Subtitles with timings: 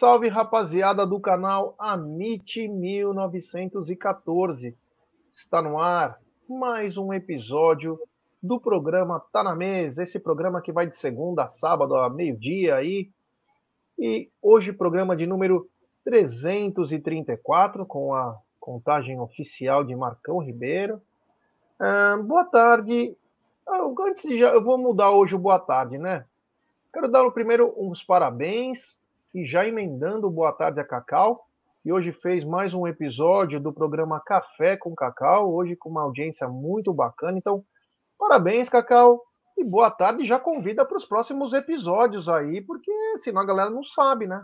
[0.00, 4.74] Salve, rapaziada do canal Amit 1914.
[5.30, 6.18] Está no ar
[6.48, 8.00] mais um episódio
[8.42, 10.02] do programa Tá na Mesa.
[10.02, 13.10] Esse programa que vai de segunda a sábado a meio-dia aí.
[13.98, 15.68] E hoje programa de número
[16.02, 20.98] 334 com a contagem oficial de Marcão Ribeiro.
[22.24, 23.14] Boa tarde.
[23.68, 26.24] Uh, antes de já, eu vou mudar hoje o boa tarde, né?
[26.90, 28.98] Quero dar primeiro uns parabéns
[29.34, 31.40] e já emendando boa tarde a Cacau,
[31.82, 36.48] que hoje fez mais um episódio do programa Café com Cacau, hoje com uma audiência
[36.48, 37.38] muito bacana.
[37.38, 37.64] Então,
[38.18, 39.22] parabéns, Cacau,
[39.56, 40.24] e boa tarde.
[40.24, 44.40] Já convida para os próximos episódios aí, porque senão a galera não sabe, né?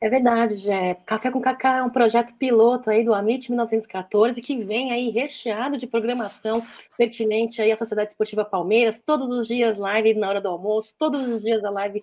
[0.00, 0.96] É verdade, Jé.
[1.06, 5.78] Café com Cacau é um projeto piloto aí do Amit 1914 que vem aí recheado
[5.78, 6.60] de programação
[6.98, 11.28] pertinente aí à Sociedade Esportiva Palmeiras, todos os dias live na hora do almoço, todos
[11.28, 12.02] os dias a live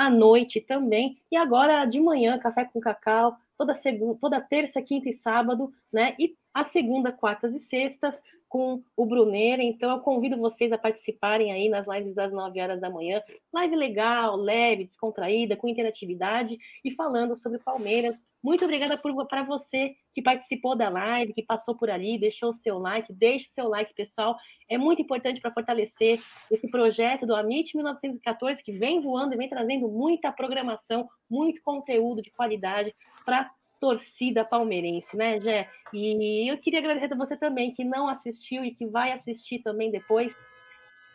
[0.00, 1.20] à noite também.
[1.30, 6.14] E agora de manhã, café com cacau, toda, segunda, toda terça, quinta e sábado, né?
[6.18, 8.18] E a segunda, quartas e sextas
[8.50, 9.62] com o Bruneira.
[9.62, 13.22] Então eu convido vocês a participarem aí nas lives das 9 horas da manhã.
[13.54, 18.98] Live legal, leve, descontraída, com interatividade e falando sobre Palmeiras, muito obrigada
[19.28, 23.48] para você que participou da live, que passou por ali, deixou o seu like, deixe
[23.50, 24.34] seu like, pessoal.
[24.68, 26.18] É muito importante para fortalecer
[26.50, 32.22] esse projeto do Amit 1914, que vem voando e vem trazendo muita programação, muito conteúdo
[32.22, 32.94] de qualidade
[33.26, 35.68] para torcida palmeirense, né, Jé?
[35.92, 39.90] E eu queria agradecer a você também que não assistiu e que vai assistir também
[39.90, 40.32] depois.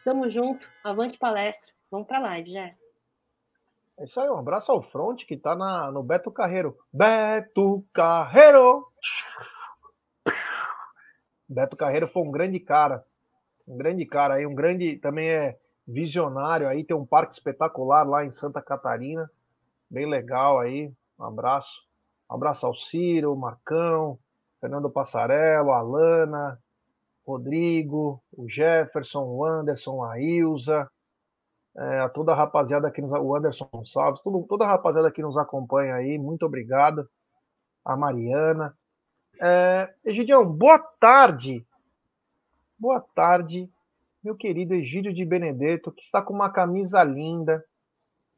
[0.03, 1.73] Tamo junto, avante palestra.
[1.89, 2.75] Vamos para a live, Jé.
[3.97, 6.77] É isso aí, um abraço ao Front que tá na, no Beto Carreiro.
[6.91, 8.85] Beto Carreiro!
[11.47, 13.05] Beto Carreiro foi um grande cara.
[13.67, 14.97] Um grande cara aí, um grande.
[14.97, 19.29] Também é visionário aí, tem um parque espetacular lá em Santa Catarina.
[19.89, 20.91] Bem legal aí.
[21.17, 21.85] Um abraço.
[22.29, 24.17] Um abraço ao Ciro, Marcão,
[24.59, 26.59] Fernando Passarello, Alana,
[27.25, 30.89] Rodrigo, o Jefferson, o Anderson, a Ilza,
[31.77, 35.21] é, a toda a rapaziada que nos, o Anderson Salves, tudo, toda a rapaziada que
[35.21, 37.07] nos acompanha aí, muito obrigado.
[37.83, 38.75] A Mariana.
[39.39, 41.65] É, Egidião, boa tarde.
[42.77, 43.69] Boa tarde,
[44.23, 47.63] meu querido Egídio de Benedetto, que está com uma camisa linda.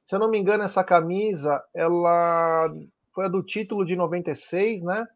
[0.06, 2.70] Se eu não me engano, essa camisa, ela
[3.18, 5.08] foi a do título de 96, né?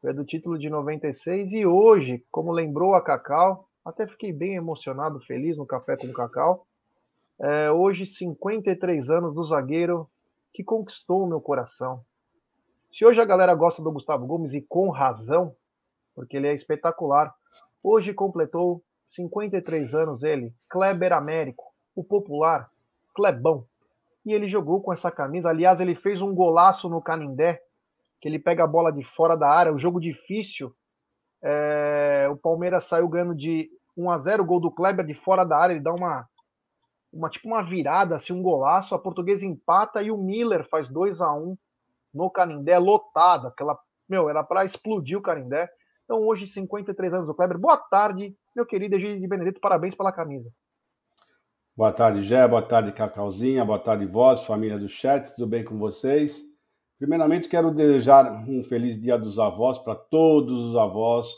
[0.00, 4.54] Foi a do título de 96 e hoje, como lembrou a Cacau, até fiquei bem
[4.54, 6.68] emocionado, feliz no café com Cacau.
[7.40, 10.08] É, hoje, 53 anos do zagueiro
[10.54, 12.04] que conquistou o meu coração.
[12.92, 15.56] Se hoje a galera gosta do Gustavo Gomes e com razão,
[16.14, 17.34] porque ele é espetacular,
[17.82, 22.70] hoje completou 53 anos ele, Kleber Américo, o popular
[23.16, 23.66] Klebão.
[24.24, 25.50] E ele jogou com essa camisa.
[25.50, 27.60] Aliás, ele fez um golaço no Canindé,
[28.20, 30.74] que ele pega a bola de fora da área, um jogo difícil.
[31.42, 35.44] É, o Palmeiras saiu ganhando de 1 a 0 o gol do Kleber de fora
[35.44, 36.26] da área, ele dá uma
[37.12, 41.20] uma tipo uma virada, assim, um golaço, a portuguesa empata e o Miller faz 2
[41.20, 41.56] a 1
[42.12, 45.68] no Canindé, lotado, aquela, meu, era para explodir o Canindé.
[46.04, 47.58] Então hoje 53 anos do Kleber.
[47.58, 50.50] Boa tarde, meu querido Egídio de Benedito, parabéns pela camisa.
[51.78, 55.78] Boa tarde, Gé, boa tarde, Cacauzinha, boa tarde, vós, família do chat, tudo bem com
[55.78, 56.42] vocês?
[56.98, 61.32] Primeiramente, quero desejar um feliz Dia dos Avós para todos os avós,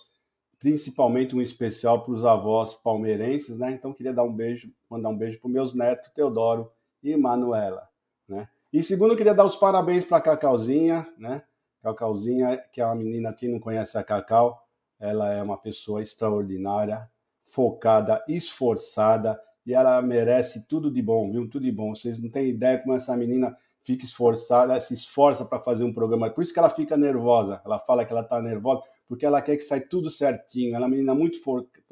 [0.59, 3.73] principalmente um especial para os avós palmeirenses, né?
[3.73, 7.87] Então queria dar um beijo, mandar um beijo para meus netos, Teodoro e Manuela,
[8.27, 8.49] né?
[8.73, 11.43] E segundo, queria dar os parabéns para a Cacauzinha, né?
[11.83, 14.67] Cacauzinha, que é uma menina, quem não conhece a Cacau,
[14.99, 17.11] ela é uma pessoa extraordinária,
[17.45, 21.49] focada, esforçada, e ela merece tudo de bom, viu?
[21.49, 21.95] Tudo de bom.
[21.95, 26.31] Vocês não têm ideia como essa menina fica esforçada, se esforça para fazer um programa.
[26.31, 27.61] Por isso que ela fica nervosa.
[27.65, 30.75] Ela fala que ela está nervosa, porque ela quer que saia tudo certinho.
[30.75, 31.39] Ela é uma menina muito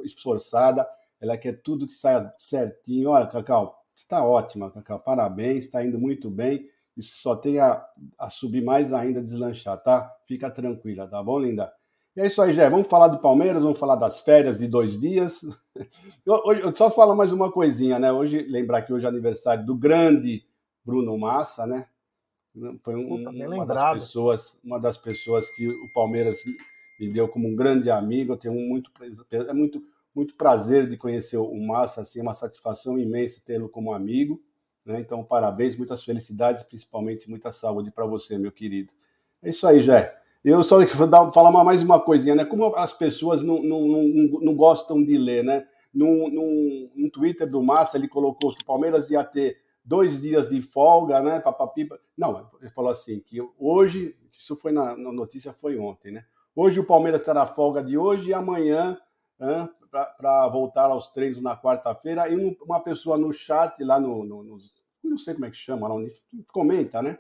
[0.05, 0.89] esforçada,
[1.21, 3.11] ela quer tudo que saia certinho.
[3.11, 6.69] Olha, Cacau, está ótima, Cacau, parabéns, está indo muito bem.
[6.97, 7.85] Isso só tem a,
[8.19, 10.13] a, subir mais ainda, deslanchar, tá?
[10.25, 11.73] Fica tranquila, tá bom, linda?
[12.19, 12.69] E é isso aí, Jé.
[12.69, 15.41] Vamos falar do Palmeiras, vamos falar das férias de dois dias.
[16.27, 18.13] Eu, eu só falar mais uma coisinha, né?
[18.13, 20.45] Hoje, lembrar que hoje é aniversário do grande
[20.85, 21.87] Bruno Massa, né?
[22.83, 26.39] Foi um, Puta, uma das pessoas, uma das pessoas que o Palmeiras
[26.99, 28.33] me deu como um grande amigo.
[28.33, 28.91] Eu tenho muito,
[29.31, 29.81] é muito,
[30.13, 34.43] muito prazer de conhecer o Massa, assim, é uma satisfação imensa tê-lo como amigo.
[34.85, 34.99] Né?
[34.99, 38.93] Então, parabéns, muitas felicidades, principalmente muita saúde para você, meu querido.
[39.41, 40.18] É isso aí, Jé.
[40.45, 42.45] Eu só vou falar mais uma coisinha, né?
[42.45, 44.05] Como as pessoas não, não, não,
[44.41, 45.67] não gostam de ler, né?
[45.93, 50.63] No, no, Twitter do Massa, ele colocou que o Palmeiras ia ter dois dias de
[50.63, 51.41] folga, né?
[51.41, 51.89] Papapi.
[52.17, 56.25] Não, ele falou assim que hoje, isso foi na, na notícia, foi ontem, né?
[56.55, 58.99] Hoje o Palmeiras terá folga de hoje e amanhã
[59.91, 62.29] para voltar aos treinos na quarta-feira.
[62.29, 64.59] E uma pessoa no chat, lá no, no, no,
[65.03, 66.13] Não sei como é que chama, lá onde
[66.53, 67.19] comenta, né?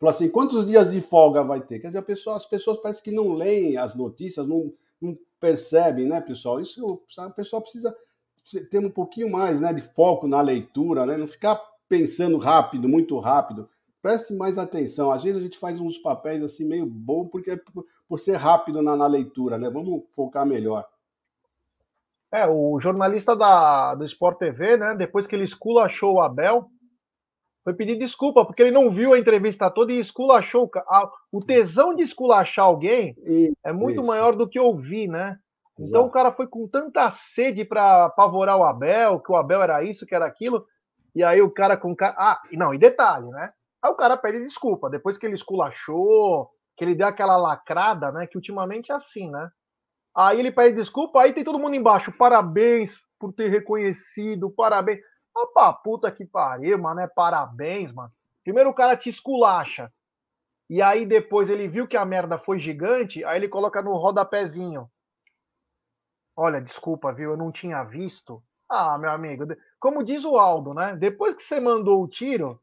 [0.00, 1.78] Falou assim: quantos dias de folga vai ter?
[1.78, 6.22] Quer dizer, pessoa, as pessoas parecem que não leem as notícias, não, não percebem, né,
[6.22, 6.58] pessoal?
[6.58, 7.94] Isso o pessoal precisa
[8.70, 11.18] ter um pouquinho mais né, de foco na leitura, né?
[11.18, 13.68] Não ficar pensando rápido, muito rápido.
[14.00, 15.10] Preste mais atenção.
[15.10, 18.36] Às vezes a gente faz uns papéis assim meio bom porque é por, por ser
[18.36, 19.68] rápido na, na, leitura, né?
[19.68, 20.88] Vamos focar melhor.
[22.32, 24.94] É, o jornalista da, do Sport TV, né?
[24.94, 26.70] Depois que ele esculachou o Abel,
[27.62, 30.70] foi pedir desculpa, porque ele não viu a entrevista toda e esculachou.
[31.30, 34.06] O tesão de esculachar alguém isso, é muito isso.
[34.06, 35.38] maior do que ouvir, né?
[35.74, 36.06] Então Exato.
[36.06, 40.06] o cara foi com tanta sede para apavorar o Abel, que o Abel era isso,
[40.06, 40.66] que era aquilo,
[41.14, 41.94] e aí o cara com.
[42.00, 43.52] Ah, não, e detalhe, né?
[43.82, 48.26] Aí o cara pede desculpa, depois que ele esculachou, que ele deu aquela lacrada, né?
[48.26, 49.50] Que ultimamente é assim, né?
[50.14, 55.00] Aí ele pede desculpa, aí tem todo mundo embaixo, parabéns por ter reconhecido, parabéns.
[55.34, 58.12] Opa, puta que pariu, mano, é parabéns, mano.
[58.42, 59.92] Primeiro o cara te esculacha,
[60.68, 64.88] e aí depois ele viu que a merda foi gigante, aí ele coloca no rodapézinho.
[66.36, 68.42] Olha, desculpa, viu, eu não tinha visto.
[68.68, 69.44] Ah, meu amigo,
[69.80, 70.94] como diz o Aldo, né?
[70.94, 72.62] Depois que você mandou o tiro,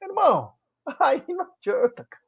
[0.00, 0.52] irmão,
[1.00, 2.22] aí não adianta, cara.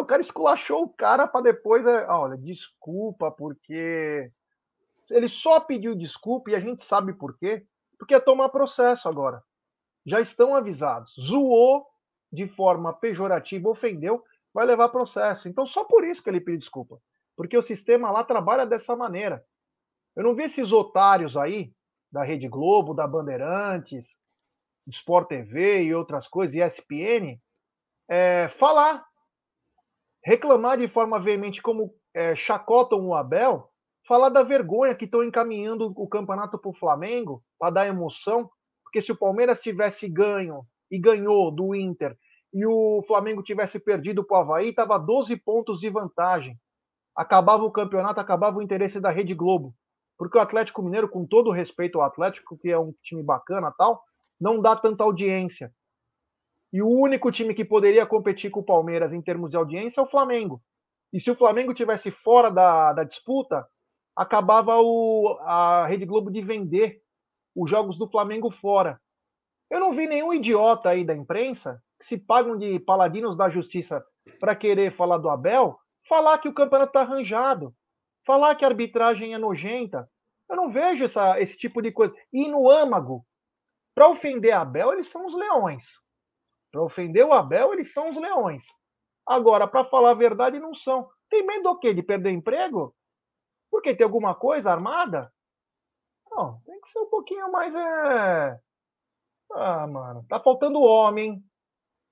[0.00, 4.30] O cara esculachou o cara para depois, é, olha, desculpa, porque
[5.10, 7.64] ele só pediu desculpa e a gente sabe por quê,
[7.98, 9.42] porque é tomar processo agora.
[10.04, 11.14] Já estão avisados.
[11.20, 11.86] Zoou
[12.32, 14.22] de forma pejorativa, ofendeu,
[14.52, 15.48] vai levar processo.
[15.48, 17.00] Então, só por isso que ele pediu desculpa.
[17.36, 19.44] Porque o sistema lá trabalha dessa maneira.
[20.14, 21.72] Eu não vi esses otários aí
[22.10, 24.16] da Rede Globo, da Bandeirantes,
[24.86, 27.40] Sport TV e outras coisas, ESPN,
[28.08, 29.04] é, falar,
[30.24, 33.70] reclamar de forma veemente como é, chacotam o Abel,
[34.06, 38.50] falar da vergonha que estão encaminhando o campeonato para o Flamengo, para dar emoção,
[38.84, 42.16] porque se o Palmeiras tivesse ganho e ganhou do Inter
[42.52, 46.58] e o Flamengo tivesse perdido para o Havaí, estava 12 pontos de vantagem.
[47.14, 49.74] Acabava o campeonato, acabava o interesse da Rede Globo
[50.18, 54.02] porque o Atlético Mineiro, com todo respeito ao Atlético, que é um time bacana tal,
[54.40, 55.72] não dá tanta audiência.
[56.72, 60.04] E o único time que poderia competir com o Palmeiras em termos de audiência é
[60.04, 60.62] o Flamengo.
[61.12, 63.66] E se o Flamengo tivesse fora da, da disputa,
[64.14, 67.00] acabava o, a Rede Globo de vender
[67.56, 69.00] os jogos do Flamengo fora.
[69.70, 74.04] Eu não vi nenhum idiota aí da imprensa que se pagam de paladinos da justiça
[74.38, 77.74] para querer falar do Abel, falar que o campeonato está arranjado,
[78.26, 80.10] Falar que a arbitragem é nojenta,
[80.50, 82.12] eu não vejo essa, esse tipo de coisa.
[82.32, 83.24] E no âmago,
[83.94, 85.84] para ofender Abel, eles são os leões.
[86.72, 88.64] Para ofender o Abel, eles são os leões.
[89.24, 91.08] Agora, para falar a verdade, não são.
[91.30, 91.94] Tem medo do quê?
[91.94, 92.94] De perder emprego?
[93.70, 95.32] Porque tem alguma coisa armada?
[96.36, 97.74] Não, tem que ser um pouquinho mais.
[97.74, 98.58] É...
[99.52, 101.42] Ah, mano, tá faltando homem.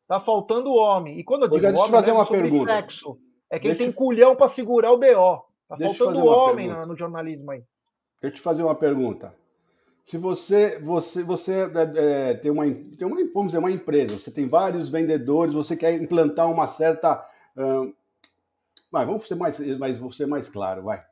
[0.08, 1.18] Tá faltando homem.
[1.18, 2.72] E quando eu digo homem, fazer é uma pergunta.
[2.72, 3.18] sexo.
[3.50, 3.84] É quem deixa...
[3.84, 5.44] tem culhão para segurar o BO.
[5.68, 7.62] Tá Deixa faltando homem no, no jornalismo aí.
[8.20, 9.34] Deixa eu te fazer uma pergunta.
[10.04, 14.30] Se você você você é, é, tem, uma, tem uma vamos dizer uma empresa, você
[14.30, 17.92] tem vários vendedores, você quer implantar uma certa hum,
[18.92, 21.04] vai, vamos ser mais, mais ser mais claro, vai.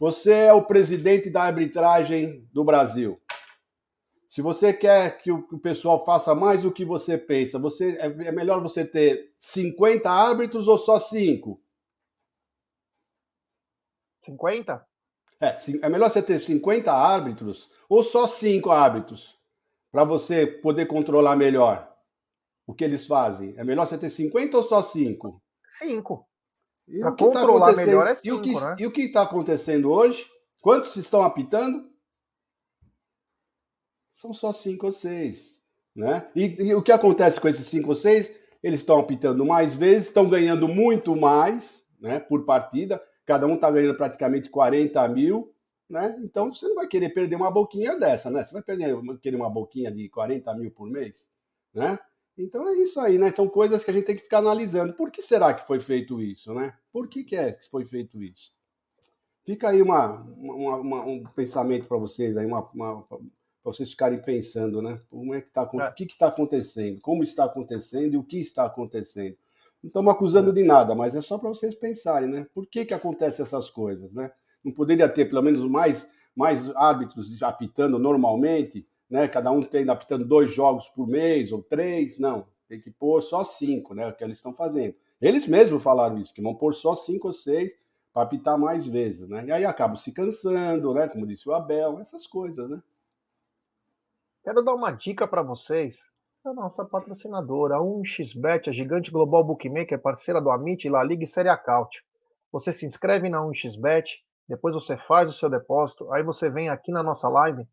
[0.00, 3.20] Você é o presidente da arbitragem do Brasil.
[4.30, 8.32] Se você quer que o, pessoal faça mais do que você pensa, você é, é
[8.32, 11.62] melhor você ter 50 árbitros ou só 5?
[14.24, 14.86] 50?
[15.38, 19.38] É, é melhor você ter 50 árbitros ou só 5 árbitros
[19.92, 21.94] para você poder controlar melhor
[22.66, 23.54] o que eles fazem.
[23.58, 25.42] É melhor você ter 50 ou só 5?
[25.78, 26.29] 5.
[26.98, 28.76] Para tá controlar tá melhor é 5, e o que, né?
[28.78, 30.26] E o que está acontecendo hoje?
[30.60, 31.88] Quantos estão apitando?
[34.12, 35.60] São só 5 ou 6.
[35.94, 36.28] Né?
[36.34, 38.32] E, e, o que acontece com esses 5 ou 6?
[38.62, 43.70] Eles estão apitando mais vezes, estão ganhando muito mais né, por partida cada um está
[43.70, 45.54] ganhando praticamente 40 mil,
[45.88, 46.18] né?
[46.20, 48.42] Então você não vai querer perder uma boquinha dessa, né?
[48.42, 48.92] Você vai perder,
[49.22, 51.28] querer uma boquinha de 40 mil por mês,
[51.72, 51.96] né?
[52.42, 53.30] Então é isso aí, né?
[53.30, 54.94] São coisas que a gente tem que ficar analisando.
[54.94, 56.74] Por que será que foi feito isso, né?
[56.92, 58.52] Por que, que é que foi feito isso?
[59.44, 63.18] Fica aí uma, uma, uma um pensamento para vocês aí, uma, uma para
[63.64, 65.00] vocês ficarem pensando, né?
[65.10, 65.88] Como é que tá, é.
[65.88, 69.36] o que está acontecendo, como está acontecendo e o que está acontecendo.
[69.82, 72.46] Não estamos acusando de nada, mas é só para vocês pensarem, né?
[72.54, 74.30] Por que, que acontecem essas coisas, né?
[74.64, 79.26] Não poderia ter pelo menos mais, mais árbitros apitando normalmente, né?
[79.26, 82.46] Cada um tem apitando dois jogos por mês ou três, não.
[82.68, 84.06] Tem que pôr só cinco, né?
[84.06, 84.94] O que eles estão fazendo.
[85.20, 87.72] Eles mesmos falaram isso, que vão pôr só cinco ou seis
[88.12, 89.44] para apitar mais vezes, né?
[89.46, 91.08] E aí acabam se cansando, né?
[91.08, 92.80] Como disse o Abel, essas coisas, né?
[94.42, 95.98] Quero dar uma dica para vocês
[96.42, 101.26] a nossa patrocinadora, a 1xBet, a gigante global bookmaker, parceira do Amit, La Liga e
[101.26, 102.02] Série Acaute.
[102.50, 104.06] Você se inscreve na 1xBet,
[104.48, 107.66] depois você faz o seu depósito, aí você vem aqui na nossa live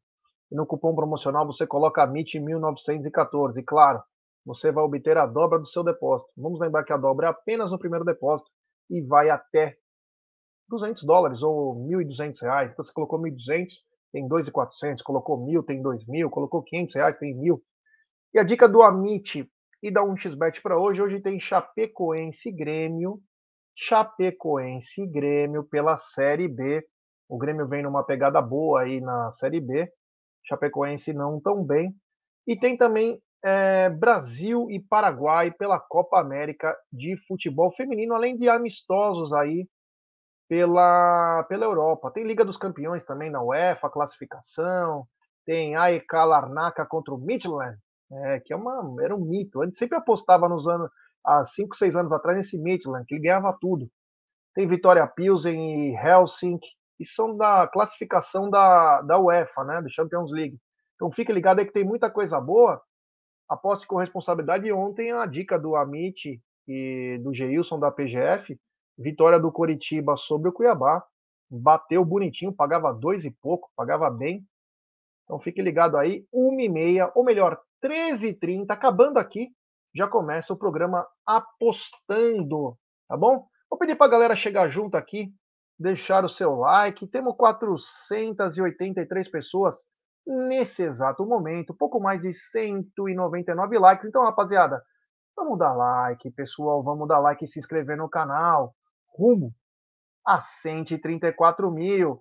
[0.52, 3.60] e no cupom promocional você coloca Amit 1914.
[3.60, 4.02] E claro,
[4.46, 6.32] você vai obter a dobra do seu depósito.
[6.38, 8.50] Vamos lembrar que a dobra é apenas no primeiro depósito
[8.90, 9.76] e vai até
[10.70, 12.72] 200 dólares ou 1.200 reais.
[12.72, 13.68] Então você colocou 1.200,
[14.12, 17.60] tem 2.400, colocou 1.000, tem 2.000, colocou 500 reais, tem 1.000.
[18.34, 19.50] E a dica do Amit
[19.82, 23.20] e da 1xBet para hoje, hoje tem Chapecoense Grêmio,
[23.76, 26.86] Chapecoense Grêmio pela Série B.
[27.30, 29.92] O Grêmio vem numa pegada boa aí na Série B.
[30.48, 31.94] Chapecoense não tão bem.
[32.46, 38.50] E tem também é, Brasil e Paraguai pela Copa América de futebol feminino, além de
[38.50, 39.68] amistosos aí
[40.48, 42.12] pela, pela Europa.
[42.12, 45.06] Tem Liga dos Campeões também na UEFA, classificação.
[45.46, 47.78] Tem AEK Larnaca contra o Midland,
[48.12, 49.62] é, que é uma, era um mito.
[49.62, 50.90] A gente sempre apostava nos anos,
[51.26, 53.90] há 5, 6 anos atrás, nesse Midland, que ganhava tudo.
[54.54, 56.68] Tem Vitória Pilsen e Helsinki,
[57.00, 60.60] e são da classificação da, da UEFA, né, do Champions League.
[60.96, 62.82] Então fique ligado aí que tem muita coisa boa.
[63.48, 64.72] Aposte com responsabilidade.
[64.72, 68.60] Ontem a dica do Amit e do Geilson da PGF,
[68.98, 71.04] vitória do Coritiba sobre o Cuiabá.
[71.50, 74.46] Bateu bonitinho, pagava dois e pouco, pagava bem.
[75.24, 79.50] Então fique ligado aí, uma e meia, ou melhor, 13h30, acabando aqui,
[79.94, 82.78] já começa o programa Apostando,
[83.08, 83.46] tá bom?
[83.70, 85.34] Vou pedir para a galera chegar junto aqui,
[85.80, 87.08] deixar o seu like.
[87.08, 89.84] Temos 483 pessoas
[90.26, 94.06] nesse exato momento, pouco mais de 199 likes.
[94.06, 94.84] Então, rapaziada,
[95.36, 98.74] vamos dar like, pessoal, vamos dar like e se inscrever no canal.
[99.18, 99.54] Rumo
[100.26, 102.20] a 134 mil.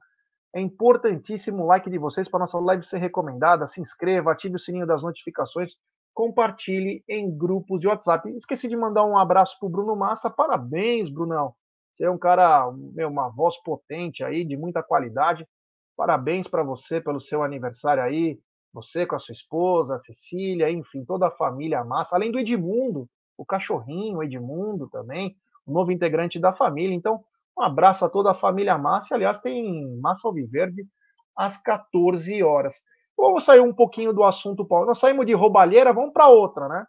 [0.55, 3.67] É importantíssimo o like de vocês para nossa live ser recomendada.
[3.67, 5.73] Se inscreva, ative o sininho das notificações,
[6.15, 8.31] compartilhe em grupos de WhatsApp.
[8.37, 10.31] Esqueci de mandar um abraço para o Bruno Massa.
[10.31, 11.55] Parabéns, Brunão.
[11.97, 15.49] Você é um cara, meu, uma voz potente aí, de muita qualidade.
[15.97, 18.39] Parabéns para você pelo seu aniversário aí.
[18.75, 22.15] Você com a sua esposa, a Cecília, enfim, toda a família Massa.
[22.15, 25.35] Além do Edmundo, o cachorrinho Edmundo também,
[25.67, 26.95] o novo integrante da família.
[26.95, 27.25] Então,
[27.59, 29.15] um abraço a toda a família Massa.
[29.15, 30.87] Aliás, tem Massa Alviverde
[31.35, 32.75] às 14 horas.
[33.17, 34.85] Vamos sair um pouquinho do assunto, Paulo.
[34.85, 36.87] Nós saímos de roubalheira, vamos para outra, né?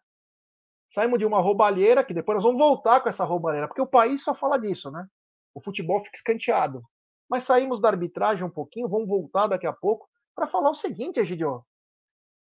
[0.89, 4.23] Saímos de uma roubalheira, que depois nós vamos voltar com essa roubalheira, porque o país
[4.23, 5.05] só fala disso, né?
[5.53, 6.81] O futebol fica escanteado.
[7.29, 11.19] Mas saímos da arbitragem um pouquinho, vamos voltar daqui a pouco para falar o seguinte,
[11.19, 11.65] Egidio.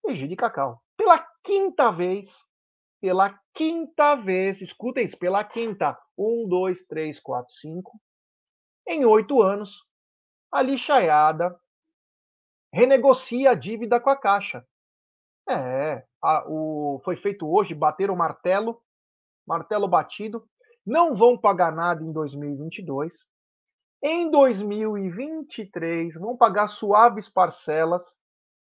[0.07, 2.43] Egidio Cacau, pela quinta vez,
[2.99, 8.01] pela quinta vez, escutem isso, pela quinta, um, dois, três, quatro, cinco,
[8.87, 9.85] em oito anos,
[10.51, 11.55] a lixaiada
[12.73, 14.65] renegocia a dívida com a Caixa.
[15.51, 18.81] É, a, o, foi feito hoje, bater o martelo,
[19.45, 20.47] martelo batido,
[20.85, 23.25] não vão pagar nada em 2022.
[24.03, 28.17] Em 2023, vão pagar suaves parcelas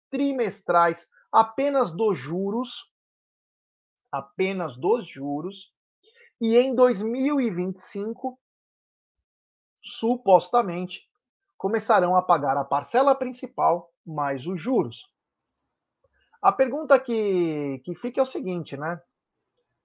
[0.10, 2.92] trimestrais apenas dos juros,
[4.12, 5.72] apenas dos juros,
[6.42, 8.38] e em 2025,
[9.84, 11.08] supostamente,
[11.58, 15.11] começarão a pagar a parcela principal mais os juros.
[16.42, 19.00] A pergunta que, que fica é o seguinte, né?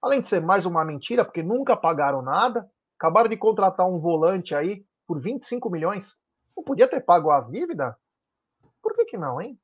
[0.01, 4.55] Além de ser mais uma mentira, porque nunca pagaram nada, acabaram de contratar um volante
[4.55, 6.15] aí por 25 milhões.
[6.55, 7.93] Não podia ter pago as dívidas?
[8.81, 9.59] Por que, que não, hein?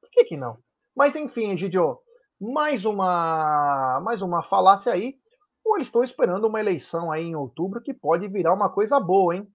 [0.00, 0.58] Por que, que não?
[0.96, 1.98] Mas enfim, Gidio,
[2.40, 5.18] mais uma, mais uma falácia aí.
[5.62, 9.46] Ou estão esperando uma eleição aí em outubro que pode virar uma coisa boa, hein?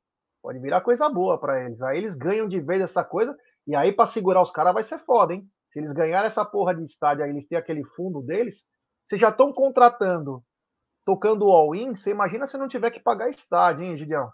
[0.43, 1.81] Pode virar coisa boa para eles.
[1.81, 5.00] Aí eles ganham de vez essa coisa, e aí para segurar os caras vai ser
[5.00, 5.50] foda, hein?
[5.69, 8.63] Se eles ganharem essa porra de estádio aí, eles têm aquele fundo deles,
[9.05, 10.43] vocês já estão contratando,
[11.05, 14.31] tocando o all-in, você imagina se não tiver que pagar estádio, hein, Gideão?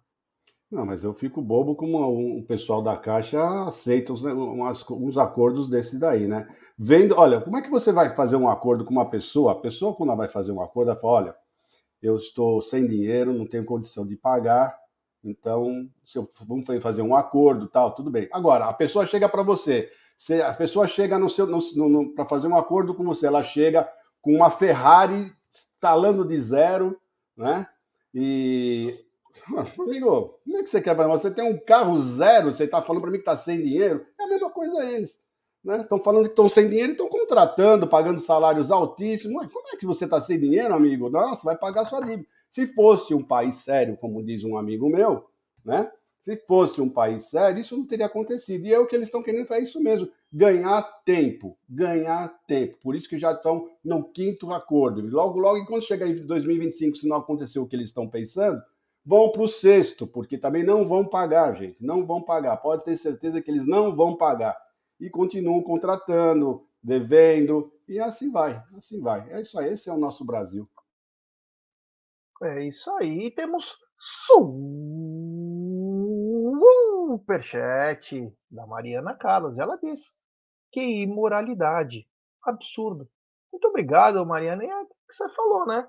[0.71, 5.99] Não, mas eu fico bobo como o pessoal da Caixa aceita uns, uns, acordos desses
[5.99, 6.47] daí, né?
[6.75, 9.51] Vendo, olha, como é que você vai fazer um acordo com uma pessoa?
[9.51, 11.35] A pessoa, quando ela vai fazer um acordo, ela fala: olha,
[12.01, 14.75] eu estou sem dinheiro, não tenho condição de pagar,
[15.23, 18.27] então, se eu, vamos fazer um acordo, tal, tudo bem.
[18.31, 19.89] Agora, a pessoa chega para você,
[20.31, 21.47] a pessoa chega no seu
[22.15, 23.89] para fazer um acordo com você, ela chega
[24.21, 26.99] com uma Ferrari instalando de zero,
[27.35, 27.67] né?
[28.13, 28.97] E
[29.79, 30.95] amigo, como é que você quer?
[30.95, 34.05] Você tem um carro zero, você está falando para mim que está sem dinheiro?
[34.19, 35.19] É a mesma coisa eles.
[35.63, 35.77] Né?
[35.77, 39.47] Estão falando que estão sem dinheiro e estão contratando, pagando salários altíssimos.
[39.47, 41.09] Como é que você está sem dinheiro, amigo?
[41.09, 42.27] Não, você vai pagar sua dívida.
[42.51, 45.25] Se fosse um país sério, como diz um amigo meu,
[45.65, 45.91] né?
[46.23, 48.65] Se fosse um país sério, isso não teria acontecido.
[48.65, 51.57] E é o que eles estão querendo fazer isso mesmo: ganhar tempo.
[51.69, 52.77] Ganhar tempo.
[52.81, 55.05] Por isso que já estão no quinto acordo.
[55.05, 58.63] Logo, logo, quando chegar em 2025, se não acontecer o que eles estão pensando,
[59.05, 61.83] vão para o sexto, porque também não vão pagar, gente.
[61.83, 62.55] Não vão pagar.
[62.55, 64.57] Pode ter certeza que eles não vão pagar
[65.01, 69.29] e continuam contratando, devendo, e assim vai, assim vai.
[69.29, 70.69] É isso aí, esse é o nosso Brasil.
[72.41, 73.75] É isso aí, temos
[77.13, 79.57] superchat da Mariana Carlos.
[79.57, 80.11] Ela disse
[80.71, 82.07] que imoralidade,
[82.43, 83.07] absurdo.
[83.51, 84.65] Muito obrigado, Mariana.
[84.65, 85.87] E é o que você falou, né?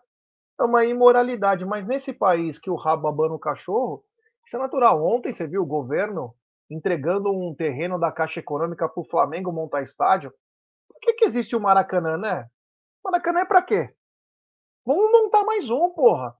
[0.60, 4.04] É uma imoralidade, mas nesse país que o rabo abana o cachorro,
[4.46, 5.02] isso é natural.
[5.02, 6.34] Ontem você viu o governo
[6.70, 10.32] entregando um terreno da Caixa Econômica para o Flamengo montar estádio.
[10.86, 12.48] Por que, que existe o Maracanã, né?
[13.02, 13.94] Maracanã é para quê?
[14.84, 16.36] Vamos montar mais um, porra.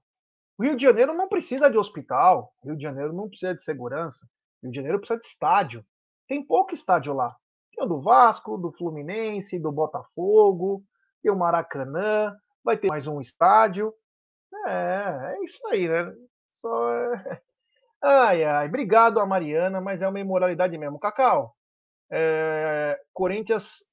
[0.57, 2.53] O Rio de Janeiro não precisa de hospital.
[2.61, 4.25] O Rio de Janeiro não precisa de segurança.
[4.65, 5.85] Rio de Janeiro precisa de estádio.
[6.27, 7.35] Tem pouco estádio lá.
[7.73, 10.83] Tem o do Vasco, do Fluminense, do Botafogo,
[11.21, 13.93] tem o Maracanã, vai ter mais um estádio.
[14.67, 16.13] É, é isso aí, né?
[16.53, 17.41] Só é...
[18.03, 20.99] Ai, ai, obrigado a Mariana, mas é uma imoralidade mesmo.
[20.99, 21.55] Cacau,
[22.11, 23.83] é, Corinthians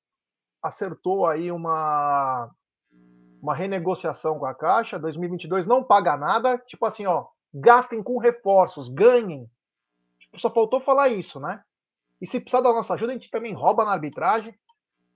[0.62, 2.50] acertou aí uma,
[3.41, 8.88] uma renegociação com a Caixa, 2022 não paga nada, tipo assim, ó, gastem com reforços,
[8.88, 9.50] ganhem.
[10.37, 11.62] Só faltou falar isso, né?
[12.21, 14.55] E se precisar da nossa ajuda, a gente também rouba na arbitragem.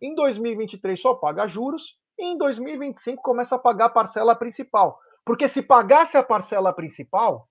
[0.01, 5.01] Em 2023 só paga juros, e em 2025 começa a pagar a parcela principal.
[5.25, 7.49] Porque se pagasse a parcela principal,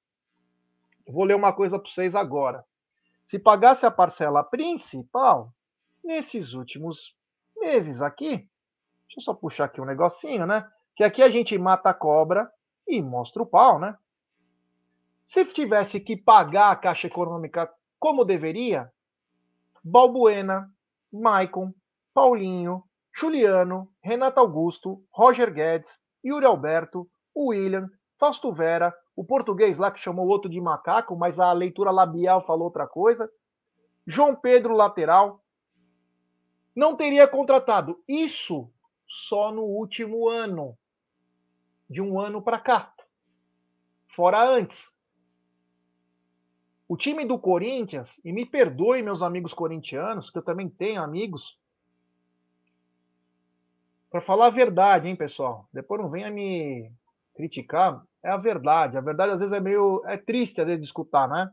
[1.08, 2.66] Vou ler uma coisa para vocês agora.
[3.26, 5.54] Se pagasse a parcela principal,
[6.04, 7.16] nesses últimos
[7.56, 8.30] meses aqui,
[9.08, 10.70] deixa eu só puxar aqui um negocinho, né?
[10.96, 12.52] Que aqui a gente mata a cobra
[12.88, 13.96] e mostra o pau, né?
[15.26, 18.92] Se tivesse que pagar a Caixa Econômica como deveria,
[19.84, 20.72] Balbuena,
[21.12, 21.74] Maicon,
[22.14, 30.00] Paulinho, Juliano, Renato Augusto, Roger Guedes, Yuri Alberto, William, Fausto Vera, o português lá que
[30.00, 33.30] chamou outro de macaco, mas a leitura labial falou outra coisa.
[34.06, 35.44] João Pedro, lateral.
[36.76, 38.02] Não teria contratado.
[38.08, 38.70] Isso
[39.08, 40.78] só no último ano.
[41.90, 42.94] De um ano para cá.
[44.10, 44.95] Fora antes.
[46.88, 51.58] O time do Corinthians, e me perdoe meus amigos corintianos, que eu também tenho amigos.
[54.12, 55.68] Para falar a verdade, hein, pessoal?
[55.74, 56.92] Depois não venha me
[57.34, 58.98] criticar, é a verdade.
[58.98, 61.52] A verdade às vezes é meio é triste às vezes de escutar, né?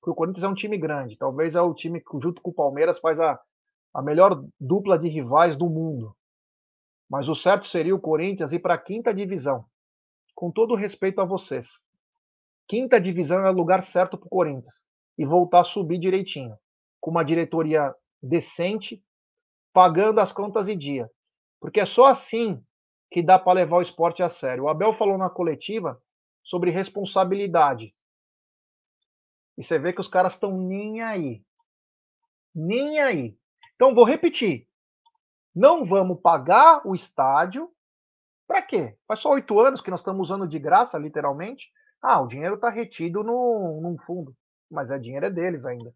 [0.00, 1.16] Porque o Corinthians é um time grande.
[1.16, 3.40] Talvez é o time que junto com o Palmeiras faz a,
[3.92, 6.14] a melhor dupla de rivais do mundo.
[7.08, 9.64] Mas o certo seria o Corinthians ir para a quinta divisão.
[10.34, 11.80] Com todo respeito a vocês.
[12.68, 14.84] Quinta divisão é o lugar certo para o Corinthians.
[15.16, 16.56] E voltar a subir direitinho.
[17.00, 19.02] Com uma diretoria decente,
[19.72, 21.10] pagando as contas em dia.
[21.60, 22.62] Porque é só assim
[23.10, 24.64] que dá para levar o esporte a sério.
[24.64, 26.00] O Abel falou na coletiva
[26.44, 27.94] sobre responsabilidade.
[29.56, 31.42] E você vê que os caras estão nem aí.
[32.54, 33.36] Nem aí.
[33.74, 34.68] Então, vou repetir.
[35.54, 37.70] Não vamos pagar o estádio.
[38.46, 38.96] Para quê?
[39.06, 41.70] Faz só oito anos que nós estamos usando de graça, literalmente.
[42.02, 44.34] Ah, o dinheiro está retido no, num fundo.
[44.70, 45.94] Mas é dinheiro é deles ainda.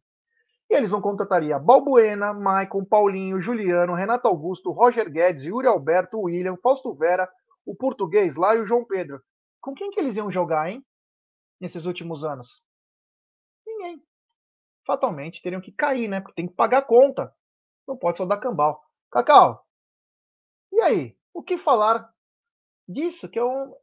[0.71, 6.57] E eles vão contrataria Balbuena, Maicon, Paulinho, Juliano, Renato Augusto, Roger Guedes, Yuri Alberto, William,
[6.57, 7.29] Fausto Vera,
[7.67, 9.23] o português lá e o João Pedro.
[9.61, 10.85] Com quem que eles iam jogar, hein?
[11.61, 12.63] Nesses últimos anos?
[13.67, 14.03] Ninguém.
[14.87, 16.21] Fatalmente teriam que cair, né?
[16.21, 17.33] Porque tem que pagar a conta.
[17.87, 18.83] Não pode só dar cambal.
[19.11, 19.65] Cacau,
[20.73, 21.17] e aí?
[21.35, 22.11] O que falar
[22.89, 23.29] disso?
[23.29, 23.75] Que é um,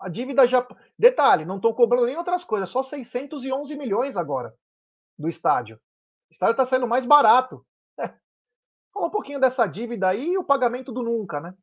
[0.00, 0.66] a dívida já.
[0.98, 4.54] Detalhe, não estão cobrando nem outras coisas, só 611 milhões agora
[5.18, 5.76] do estádio.
[6.30, 7.64] O estádio está sendo mais barato.
[7.98, 8.08] É.
[8.92, 11.54] Fala um pouquinho dessa dívida aí e o pagamento do nunca, né?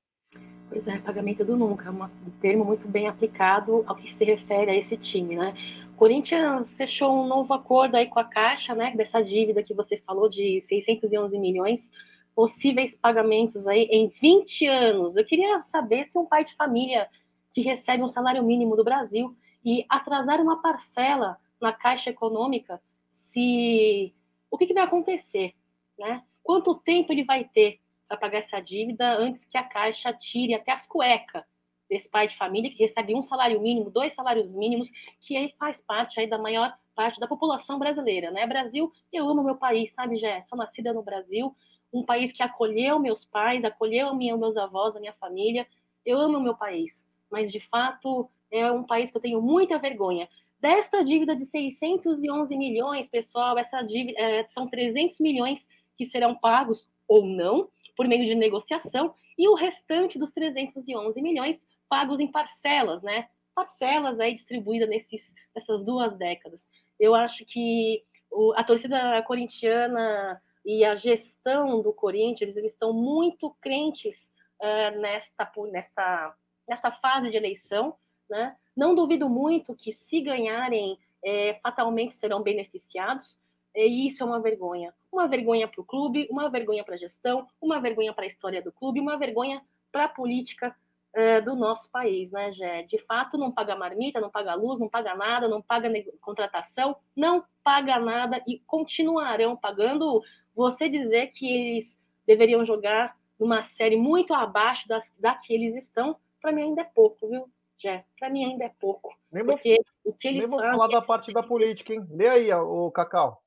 [0.69, 4.75] Pois é, pagamento do nunca, um termo muito bem aplicado ao que se refere a
[4.75, 5.53] esse time, né?
[5.95, 10.29] Corinthians fechou um novo acordo aí com a Caixa, né, dessa dívida que você falou
[10.29, 11.89] de 611 milhões,
[12.35, 15.15] possíveis pagamentos aí em 20 anos.
[15.15, 17.09] Eu queria saber se um pai de família
[17.57, 24.13] que recebe um salário mínimo do Brasil e atrasar uma parcela na Caixa Econômica, se
[24.51, 25.55] o que, que vai acontecer,
[25.97, 26.23] né?
[26.43, 30.71] Quanto tempo ele vai ter para pagar essa dívida antes que a Caixa tire até
[30.71, 31.43] as cuecas
[31.89, 34.87] desse pai de família que recebe um salário mínimo, dois salários mínimos,
[35.21, 38.45] que aí faz parte aí da maior parte da população brasileira, né?
[38.45, 40.43] Brasil, eu amo meu país, sabe, Jé?
[40.43, 41.55] Sou nascida no Brasil,
[41.91, 45.65] um país que acolheu meus pais, acolheu minha, meus avós, a minha família.
[46.05, 50.27] Eu amo meu país, mas de fato é um país que eu tenho muita vergonha.
[50.59, 55.59] Desta dívida de 611 milhões, pessoal, essa dívida é, são 300 milhões
[55.97, 61.61] que serão pagos ou não por meio de negociação e o restante dos 311 milhões
[61.87, 63.27] pagos em parcelas, né?
[63.55, 66.61] Parcelas aí distribuídas nesses, nessas duas décadas.
[66.99, 73.55] Eu acho que o, a torcida corintiana e a gestão do Corinthians eles estão muito
[73.61, 74.29] crentes
[74.61, 76.35] uh, nesta, nesta,
[76.67, 77.95] nesta fase de eleição.
[78.29, 78.55] Né?
[78.75, 83.37] Não duvido muito que, se ganharem, é, fatalmente serão beneficiados.
[83.75, 84.93] E isso é uma vergonha.
[85.11, 88.61] Uma vergonha para o clube, uma vergonha para a gestão, uma vergonha para a história
[88.61, 90.75] do clube, uma vergonha para a política
[91.13, 92.83] é, do nosso país, né, Gé?
[92.83, 95.89] De fato, não paga marmita, não paga luz, não paga nada, não paga
[96.21, 100.23] contratação, não paga nada e continuarão pagando.
[100.55, 106.17] Você dizer que eles deveriam jogar numa série muito abaixo das, da que eles estão,
[106.47, 108.05] para mim ainda é pouco, viu, Jé?
[108.17, 109.13] Para mim ainda é pouco.
[109.29, 112.07] Nem porque vou, o que eles nem vou falar da parte da política, hein?
[112.09, 113.43] Lê aí, o Cacau.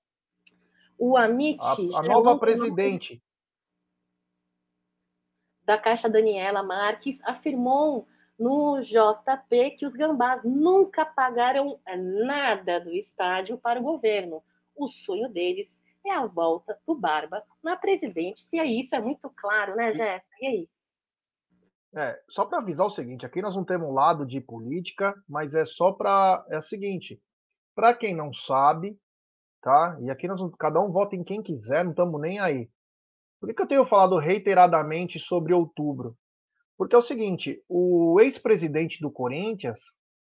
[0.98, 1.58] O Amit.
[1.62, 3.22] A, a nova presidente
[5.64, 8.06] da Caixa Daniela Marques afirmou
[8.38, 11.80] no JP que os gambás nunca pagaram
[12.26, 14.42] nada do estádio para o governo.
[14.76, 15.68] O sonho deles
[16.04, 18.46] é a volta do Barba na presidência.
[18.52, 20.36] E aí, isso é muito claro, né, Jéssica?
[20.42, 20.68] E aí?
[21.94, 25.54] É, só para avisar o seguinte, aqui nós não temos um lado de política, mas
[25.54, 27.20] é só para é o seguinte,
[27.74, 28.96] para quem não sabe,
[29.60, 29.98] tá?
[30.00, 32.70] E aqui nós cada um vota em quem quiser, não estamos nem aí.
[33.40, 36.14] Por que eu tenho falado reiteradamente sobre outubro?
[36.76, 39.80] Porque é o seguinte, o ex-presidente do Corinthians,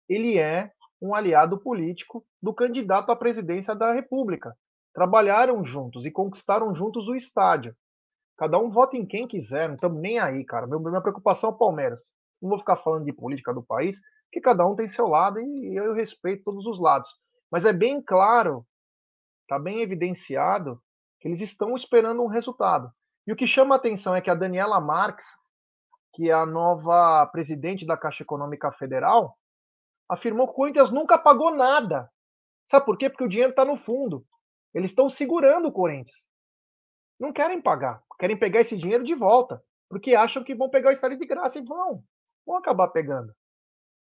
[0.08, 4.54] ele é um aliado político do candidato à presidência da República.
[4.94, 7.74] Trabalharam juntos e conquistaram juntos o estádio.
[8.38, 10.64] Cada um vota em quem quiser, não estamos nem aí, cara.
[10.66, 12.12] minha preocupação é o Palmeiras.
[12.40, 15.74] Não vou ficar falando de política do país, que cada um tem seu lado e
[15.74, 17.12] eu respeito todos os lados.
[17.50, 18.64] Mas é bem claro,
[19.42, 20.80] está bem evidenciado
[21.18, 22.92] que eles estão esperando um resultado.
[23.26, 25.26] E o que chama a atenção é que a Daniela Marques,
[26.14, 29.36] que é a nova presidente da Caixa Econômica Federal,
[30.08, 32.08] afirmou que o Corinthians nunca pagou nada.
[32.70, 33.10] Sabe por quê?
[33.10, 34.24] Porque o dinheiro está no fundo.
[34.72, 36.27] Eles estão segurando o Corinthians.
[37.18, 38.02] Não querem pagar.
[38.18, 39.62] Querem pegar esse dinheiro de volta.
[39.88, 42.04] Porque acham que vão pegar o estádio de graça e vão.
[42.46, 43.32] Vão acabar pegando.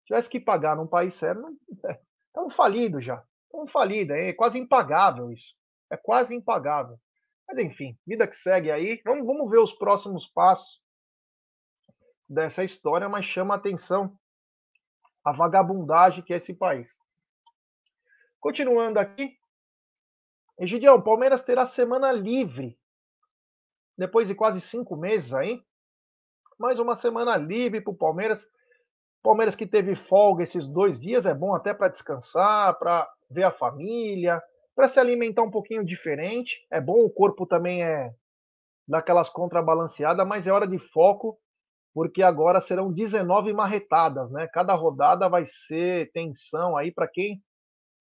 [0.01, 1.57] Se tivesse que pagar num país sério, não...
[2.27, 3.23] estão falidos já.
[3.45, 4.17] Estão falidos.
[4.17, 5.55] É quase impagável isso.
[5.91, 6.99] É quase impagável.
[7.49, 9.01] Mas enfim, vida que segue aí.
[9.05, 10.81] Vamos, vamos ver os próximos passos
[12.29, 14.17] dessa história, mas chama a atenção
[15.25, 16.97] a vagabundagem que é esse país.
[18.39, 19.37] Continuando aqui.
[20.59, 22.79] Egidião, Palmeiras terá semana livre.
[23.97, 25.63] Depois de quase cinco meses aí.
[26.59, 28.47] Mais uma semana livre para o Palmeiras.
[29.23, 33.51] Palmeiras que teve folga esses dois dias, é bom até para descansar, para ver a
[33.51, 34.43] família,
[34.75, 36.57] para se alimentar um pouquinho diferente.
[36.71, 38.15] É bom, o corpo também é
[38.89, 41.39] daquelas contrabalanceadas, mas é hora de foco,
[41.95, 44.49] porque agora serão 19 marretadas, né?
[44.53, 47.43] Cada rodada vai ser tensão aí para quem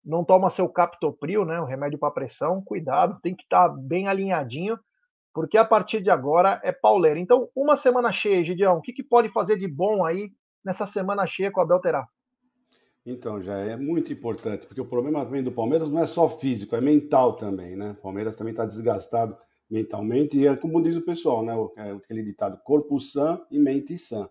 [0.04, 1.60] não toma seu captopril, né?
[1.60, 4.78] O remédio para pressão, cuidado, tem que estar tá bem alinhadinho,
[5.32, 7.18] porque a partir de agora é pauleira.
[7.18, 10.30] Então, uma semana cheia, Gideão, o que, que pode fazer de bom aí
[10.64, 12.06] nessa semana cheia com a Belterá?
[13.04, 16.76] Então, já é muito importante, porque o problema também do Palmeiras não é só físico,
[16.76, 17.92] é mental também, né?
[17.92, 19.36] O Palmeiras também está desgastado
[19.70, 21.54] mentalmente e é como diz o pessoal, né?
[21.76, 24.28] É aquele ditado, corpo sã e mente sã.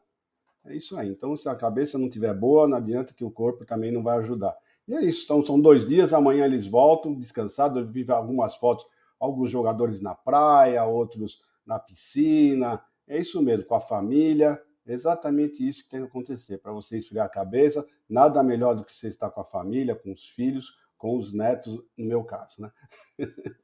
[0.66, 1.10] É isso aí.
[1.10, 4.18] Então, se a cabeça não estiver boa, não adianta que o corpo também não vai
[4.18, 4.56] ajudar.
[4.88, 5.24] E é isso.
[5.24, 7.78] Então, são dois dias, amanhã eles voltam descansados.
[7.78, 8.86] Eu vi algumas fotos,
[9.20, 12.82] alguns jogadores na praia, outros na piscina.
[13.08, 17.26] É isso mesmo, com a família exatamente isso que tem que acontecer, para você esfriar
[17.26, 17.86] a cabeça.
[18.08, 21.76] Nada melhor do que você estar com a família, com os filhos, com os netos,
[21.98, 22.72] no meu caso, né?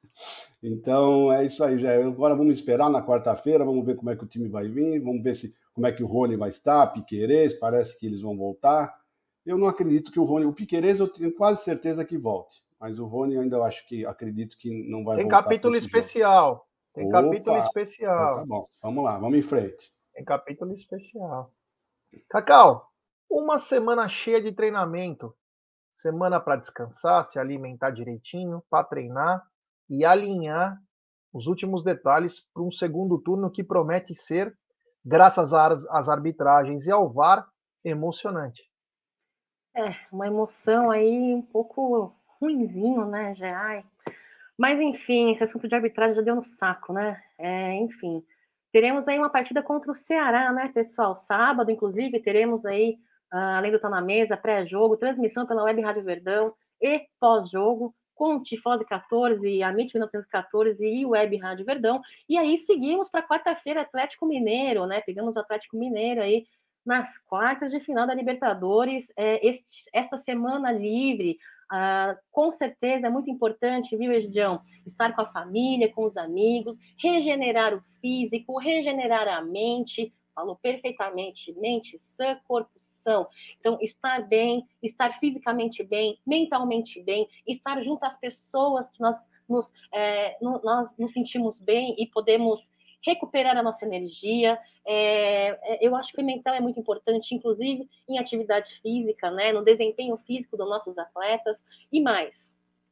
[0.62, 1.96] então é isso aí, já.
[2.06, 5.24] Agora vamos esperar na quarta-feira, vamos ver como é que o time vai vir, vamos
[5.24, 8.96] ver se como é que o Rony vai estar, Piquerez, parece que eles vão voltar.
[9.46, 13.00] Eu não acredito que o Rony, o Piquerez eu tenho quase certeza que volte, mas
[13.00, 15.44] o Rony eu ainda acho que acredito que não vai Tem voltar.
[15.44, 16.54] Capítulo especial.
[16.54, 16.66] Jogo.
[16.94, 18.32] Tem Opa, capítulo especial.
[18.32, 19.94] Então tá bom, vamos lá, vamos em frente.
[20.14, 21.52] Tem capítulo especial.
[22.30, 22.90] Cacau,
[23.30, 25.36] uma semana cheia de treinamento.
[25.94, 29.44] Semana para descansar, se alimentar direitinho, para treinar
[29.90, 30.78] e alinhar
[31.34, 34.58] os últimos detalhes para um segundo turno que promete ser,
[35.04, 37.46] graças às arbitragens e ao VAR,
[37.84, 38.64] emocionante.
[39.76, 43.84] É, uma emoção aí um pouco ruinzinho, né, Ai,
[44.58, 47.22] Mas, enfim, esse assunto de arbitragem já deu no saco, né?
[47.38, 48.24] É, enfim,
[48.72, 51.16] teremos aí uma partida contra o Ceará, né, pessoal?
[51.28, 52.98] Sábado, inclusive, teremos aí,
[53.34, 58.42] uh, além do Tá na Mesa, pré-jogo, transmissão pela Web Rádio Verdão e pós-jogo, com
[58.42, 62.02] Tifose 14, a MIT 1914 e Web Rádio Verdão.
[62.28, 65.02] E aí seguimos para quarta-feira, Atlético Mineiro, né?
[65.02, 66.46] Pegamos o Atlético Mineiro aí
[66.86, 69.12] nas quartas de final da Libertadores.
[69.18, 71.38] É, este, esta semana livre,
[71.72, 74.62] ah, com certeza é muito importante, viu, Egidião?
[74.86, 80.14] Estar com a família, com os amigos, regenerar o físico, regenerar a mente.
[80.34, 82.72] Falou perfeitamente, mente sã, corpo
[83.06, 83.28] são.
[83.60, 89.16] Então, estar bem, estar fisicamente bem, mentalmente bem, estar junto às pessoas que nós
[89.48, 92.60] nos, é, no, nós nos sentimos bem e podemos
[93.06, 94.58] recuperar a nossa energia.
[94.86, 99.54] É, é, eu acho que o mental é muito importante, inclusive em atividade física, né,
[99.54, 102.36] no desempenho físico dos nossos atletas e mais,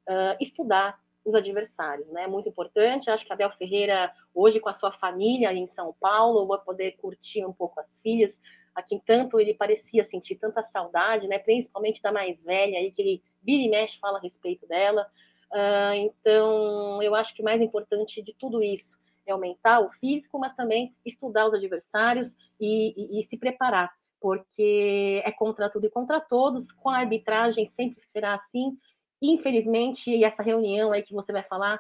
[0.08, 2.28] uh, estudar os adversários, né?
[2.28, 3.10] Muito importante.
[3.10, 7.46] Acho que Abel Ferreira hoje com a sua família em São Paulo vai poder curtir
[7.46, 8.38] um pouco as filhas,
[8.76, 11.40] a quem tanto ele parecia sentir tanta saudade, né?
[11.40, 15.10] Principalmente da mais velha aí que ele vira e mexe fala a respeito dela.
[15.50, 20.40] Uh, então, eu acho que o mais importante de tudo isso é aumentar o físico,
[20.40, 25.90] mas também estudar os adversários e, e, e se preparar, porque é contra tudo e
[25.90, 28.78] contra todos, com a arbitragem sempre será assim.
[29.22, 31.80] Infelizmente, e essa reunião aí que você vai falar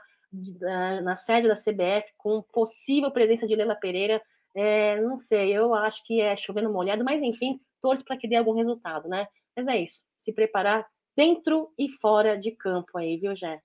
[1.03, 4.21] na sede da CBF, com possível presença de Leila Pereira,
[4.55, 8.35] é, não sei, eu acho que é chovendo molhado, mas enfim, torço para que dê
[8.35, 9.27] algum resultado, né?
[9.55, 13.61] Mas é isso, se preparar dentro e fora de campo aí, viu, Jé?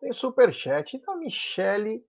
[0.00, 2.04] Tem superchat da Michele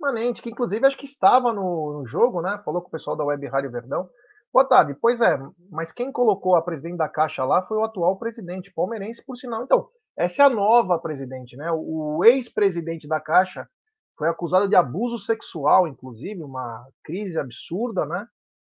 [0.00, 2.60] Manente, que inclusive acho que estava no, no, jogo, né?
[2.64, 4.08] Falou com o pessoal da Web Rádio Verdão.
[4.52, 4.94] Boa tarde.
[5.00, 5.38] Pois é,
[5.70, 9.64] mas quem colocou a presidente da Caixa lá foi o atual presidente, palmeirense, por sinal.
[9.64, 11.70] Então, essa é a nova presidente, né?
[11.72, 13.68] O, o ex-presidente da Caixa
[14.16, 18.26] foi acusado de abuso sexual, inclusive, uma crise absurda, né?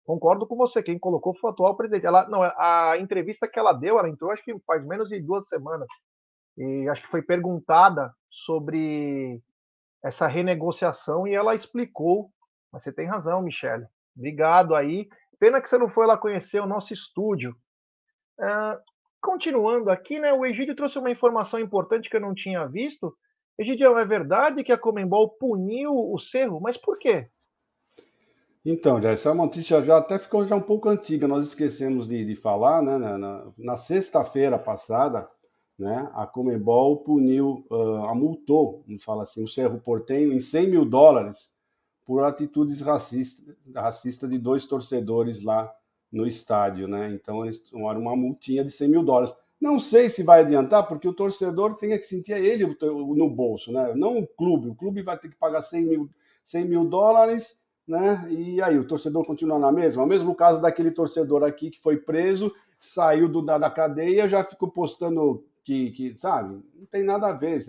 [0.04, 2.06] Concordo com você, quem colocou foi o atual presidente.
[2.06, 5.48] Ela, não, a entrevista que ela deu, ela entrou acho que faz menos de duas
[5.48, 5.88] semanas.
[6.56, 9.42] E acho que foi perguntada sobre
[10.06, 12.30] essa renegociação e ela explicou.
[12.72, 13.86] Mas você tem razão, Michele.
[14.16, 15.08] Obrigado aí.
[15.38, 17.54] Pena que você não foi lá conhecer o nosso estúdio.
[18.38, 18.78] Uh,
[19.20, 20.32] continuando aqui, né?
[20.32, 23.14] O Egídio trouxe uma informação importante que eu não tinha visto.
[23.58, 27.28] Egidião, é verdade que a Comembol puniu o Cerro, mas por quê?
[28.64, 32.34] Então, já essa notícia já até ficou já um pouco antiga, nós esquecemos de, de
[32.34, 32.98] falar, né?
[32.98, 35.28] Na, na, na sexta-feira passada,
[35.78, 36.10] né?
[36.14, 41.50] A Comembol puniu, uh, multou, vamos falar assim, o Cerro Portenho em 100 mil dólares
[42.04, 45.70] por atitudes racistas racista de dois torcedores lá
[46.10, 47.10] no estádio, né?
[47.12, 49.34] Então eles tomaram uma multinha de 100 mil dólares.
[49.60, 53.92] Não sei se vai adiantar, porque o torcedor tem que sentir ele no bolso, né?
[53.94, 54.68] Não o clube.
[54.68, 56.10] O clube vai ter que pagar 100 mil,
[56.44, 58.26] 100 mil dólares, né?
[58.30, 60.02] E aí, o torcedor continua na mesma?
[60.02, 64.44] O mesmo caso daquele torcedor aqui que foi preso, saiu do, da, da cadeia, já
[64.44, 66.62] ficou postando que, que, sabe?
[66.74, 67.60] Não tem nada a ver.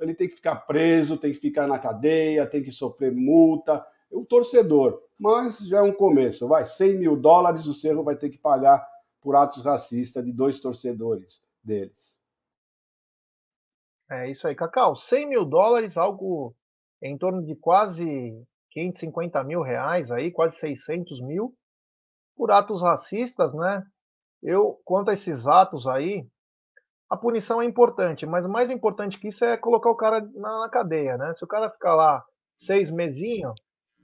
[0.00, 3.86] Ele tem que ficar preso, tem que ficar na cadeia, tem que sofrer multa.
[4.10, 5.02] O torcedor.
[5.18, 6.48] Mas já é um começo.
[6.48, 8.84] Vai, 100 mil dólares o Cerro vai ter que pagar
[9.20, 12.18] por atos racistas de dois torcedores deles.
[14.10, 14.96] É isso aí, Cacau.
[14.96, 16.54] 100 mil dólares, algo
[17.02, 18.32] em torno de quase
[18.70, 21.54] 550 mil reais, aí, quase 600 mil,
[22.36, 23.82] por atos racistas, né?
[24.42, 26.26] Eu, quanto a esses atos aí,
[27.08, 30.68] a punição é importante, mas mais importante que isso é colocar o cara na, na
[30.68, 31.34] cadeia, né?
[31.34, 32.24] Se o cara ficar lá
[32.58, 33.54] seis mesinhos,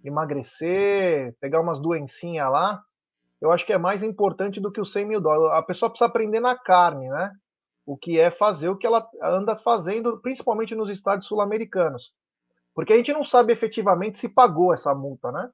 [0.05, 2.83] emagrecer, pegar umas doencinhas lá,
[3.41, 5.59] eu acho que é mais importante do que os 100 mil dólares.
[5.59, 7.33] A pessoa precisa aprender na carne, né?
[7.87, 12.13] O que é fazer o que ela anda fazendo, principalmente nos estádios sul-americanos.
[12.75, 15.51] Porque a gente não sabe efetivamente se pagou essa multa, né?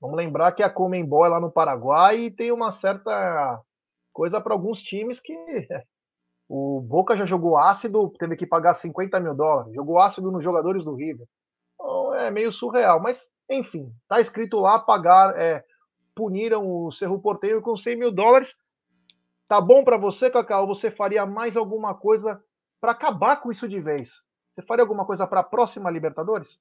[0.00, 3.60] Vamos lembrar que a Comembol é lá no Paraguai e tem uma certa
[4.12, 5.34] coisa para alguns times que
[6.54, 10.84] o Boca já jogou ácido, teve que pagar 50 mil dólares, jogou ácido nos jogadores
[10.84, 11.26] do River.
[11.74, 15.64] Então, é meio surreal, mas enfim, tá escrito lá pagar é,
[16.14, 18.54] puniram o Cerro Porteiro com 100 mil dólares.
[19.48, 20.66] Tá bom para você, Cacau?
[20.66, 22.38] Você faria mais alguma coisa
[22.82, 24.20] para acabar com isso de vez?
[24.54, 26.60] Você faria alguma coisa para a próxima Libertadores?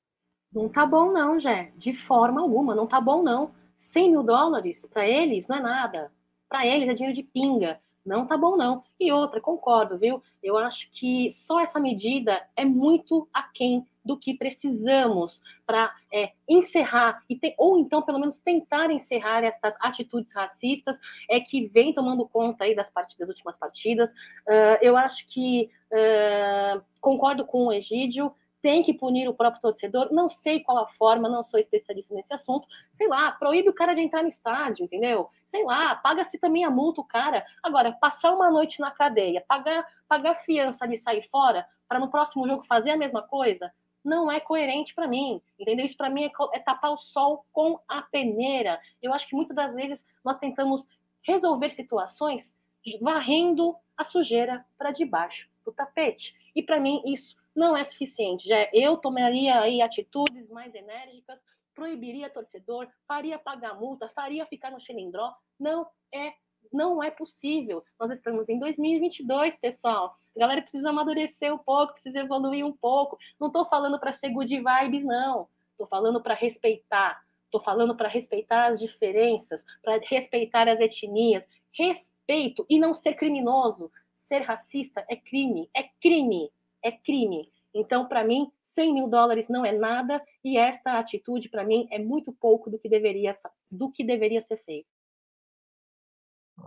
[0.53, 1.73] Não tá bom, não, Jé.
[1.75, 3.51] De forma alguma, não tá bom, não.
[3.75, 6.11] 100 mil dólares para eles não é nada.
[6.47, 7.77] Para eles é dinheiro de pinga.
[8.05, 8.83] Não tá bom, não.
[8.99, 10.23] E outra, concordo, viu?
[10.41, 17.23] Eu acho que só essa medida é muito aquém do que precisamos para é, encerrar,
[17.29, 20.97] e ou então, pelo menos, tentar encerrar essas atitudes racistas
[21.29, 24.09] é, que vem tomando conta aí das, partidas, das últimas partidas.
[24.09, 30.09] Uh, eu acho que uh, concordo com o Egídio, tem que punir o próprio torcedor.
[30.11, 32.67] Não sei qual a forma, não sou especialista nesse assunto.
[32.93, 35.29] Sei lá, proíbe o cara de entrar no estádio, entendeu?
[35.47, 37.45] Sei lá, paga-se também a multa o cara.
[37.63, 42.47] Agora, passar uma noite na cadeia, pagar, pagar fiança de sair fora, para no próximo
[42.47, 43.71] jogo fazer a mesma coisa,
[44.03, 45.85] não é coerente para mim, entendeu?
[45.85, 48.79] Isso para mim é, é tapar o sol com a peneira.
[49.01, 50.85] Eu acho que muitas das vezes nós tentamos
[51.21, 52.51] resolver situações
[52.99, 56.33] varrendo a sujeira para debaixo do tapete.
[56.55, 58.47] E para mim isso não é suficiente.
[58.47, 61.39] Já eu tomaria aí atitudes mais enérgicas,
[61.73, 65.33] proibiria torcedor, faria pagar multa, faria ficar no xilindró.
[65.59, 66.33] Não é,
[66.71, 67.83] não é possível.
[67.99, 70.15] Nós estamos em 2022, pessoal.
[70.35, 73.17] A galera precisa amadurecer um pouco, precisa evoluir um pouco.
[73.39, 75.47] Não estou falando para ser good vibes, não.
[75.71, 77.23] Estou falando para respeitar.
[77.45, 81.45] Estou falando para respeitar as diferenças, para respeitar as etnias.
[81.73, 83.91] Respeito e não ser criminoso.
[84.27, 86.49] Ser racista é crime, é crime
[86.83, 87.51] é crime.
[87.73, 91.99] Então, para mim, 100 mil dólares não é nada e esta atitude, para mim, é
[91.99, 93.37] muito pouco do que deveria,
[93.69, 94.87] do que deveria ser feito.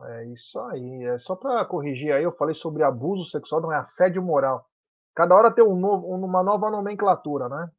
[0.02, 1.04] É isso aí.
[1.04, 4.66] É só para corrigir aí, eu falei sobre abuso sexual, não é assédio moral.
[5.14, 7.70] Cada hora tem um novo, uma nova nomenclatura, né?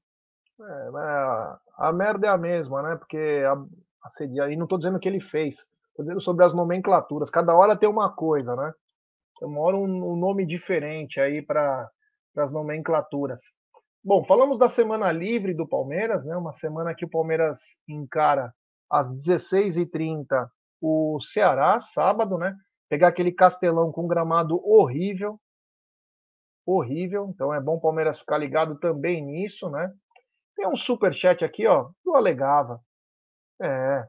[0.60, 1.58] É, né?
[1.78, 2.96] A merda é a mesma, né?
[2.96, 3.44] Porque
[4.02, 7.30] assediar, e não estou dizendo que ele fez, estou dizendo sobre as nomenclaturas.
[7.30, 8.74] Cada hora tem uma coisa, né?
[9.42, 11.90] Uma hora um, um nome diferente aí para
[12.36, 13.40] das nomenclaturas.
[14.04, 16.36] Bom, falamos da semana livre do Palmeiras, né?
[16.36, 18.54] Uma semana que o Palmeiras encara
[18.90, 20.48] às 16h30
[20.82, 22.56] o Ceará, sábado, né?
[22.88, 25.40] Pegar aquele castelão com gramado horrível.
[26.66, 27.30] Horrível.
[27.34, 29.92] Então é bom o Palmeiras ficar ligado também nisso, né?
[30.56, 32.80] Tem um super chat aqui, ó, do Alegava.
[33.62, 34.08] É.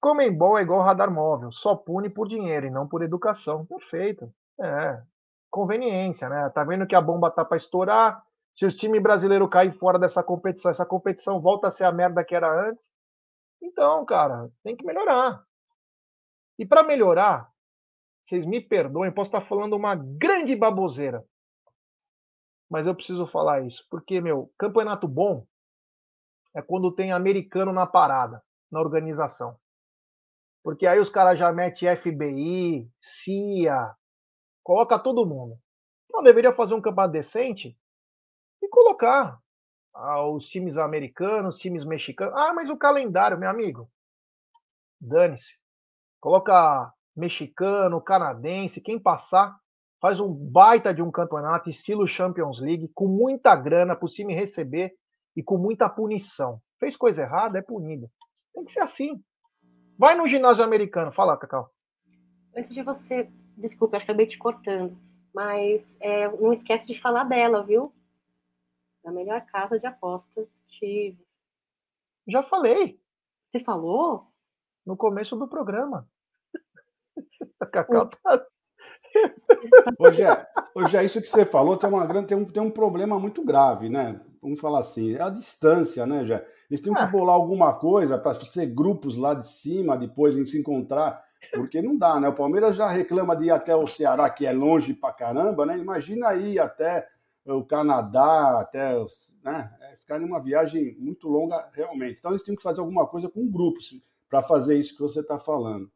[0.00, 3.66] Comembol é igual radar móvel, só pune por dinheiro e não por educação.
[3.66, 4.32] Perfeito.
[4.60, 5.02] É,
[5.50, 6.48] conveniência, né?
[6.50, 8.22] Tá vendo que a bomba tá para estourar.
[8.54, 12.24] Se os times brasileiros caírem fora dessa competição, essa competição volta a ser a merda
[12.24, 12.92] que era antes.
[13.62, 15.42] Então, cara, tem que melhorar.
[16.58, 17.50] E para melhorar,
[18.24, 21.24] vocês me perdoem, posso estar falando uma grande baboseira.
[22.70, 25.44] Mas eu preciso falar isso, porque, meu, campeonato bom
[26.54, 29.56] é quando tem americano na parada, na organização.
[30.62, 33.96] Porque aí os caras já metem FBI, CIA,
[34.62, 35.58] Coloca todo mundo.
[36.10, 37.76] Não deveria fazer um campeonato decente
[38.62, 39.38] e colocar
[39.94, 42.34] ah, os times americanos, times mexicanos.
[42.36, 43.90] Ah, mas o calendário, meu amigo.
[45.00, 45.58] Dane-se.
[46.20, 49.56] Coloca mexicano, canadense, quem passar,
[50.00, 54.34] faz um baita de um campeonato estilo Champions League, com muita grana para o time
[54.34, 54.92] receber
[55.36, 56.60] e com muita punição.
[56.78, 58.10] Fez coisa errada, é punido.
[58.54, 59.22] Tem que ser assim.
[59.98, 61.12] Vai no ginásio americano.
[61.12, 61.70] Fala, Cacau.
[62.56, 64.96] Antes de você Desculpa, acabei te cortando.
[65.34, 67.92] Mas é, não esquece de falar dela, viu?
[69.04, 71.18] Da melhor casa de apostas tive.
[72.26, 72.98] Já falei.
[73.52, 74.26] Você falou?
[74.84, 76.08] No começo do programa.
[77.60, 78.46] A Cacau tá...
[79.98, 82.70] Hoje é, hoje é isso que você falou, tem, uma grande, tem, um, tem um
[82.70, 84.20] problema muito grave, né?
[84.40, 86.42] Vamos falar assim, é a distância, né, já?
[86.70, 87.06] Eles têm que ah.
[87.06, 91.22] bolar alguma coisa para ser grupos lá de cima, depois em se encontrar
[91.56, 92.28] porque não dá, né?
[92.28, 95.76] O Palmeiras já reclama de ir até o Ceará, que é longe pra caramba, né?
[95.76, 97.08] Imagina ir até
[97.44, 98.94] o Canadá, até
[99.42, 99.76] né?
[99.80, 102.18] É ficar em uma viagem muito longa realmente.
[102.18, 105.38] Então eles têm que fazer alguma coisa com grupos para fazer isso que você está
[105.38, 105.90] falando.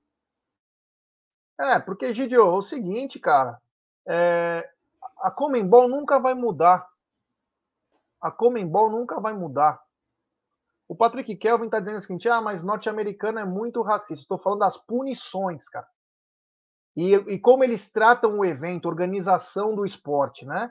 [1.58, 3.60] É, porque, Gidio, é o seguinte, cara,
[4.06, 4.68] é,
[5.18, 6.88] a Comembol nunca vai mudar.
[8.20, 9.83] A Comembol nunca vai mudar.
[10.86, 14.22] O Patrick Kelvin está dizendo o seguinte: ah, mas norte-americano é muito racista.
[14.22, 15.86] Estou falando das punições, cara.
[16.96, 20.70] E, e, como eles tratam o evento, organização do esporte, né?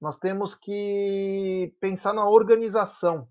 [0.00, 3.28] Nós temos que pensar na organização.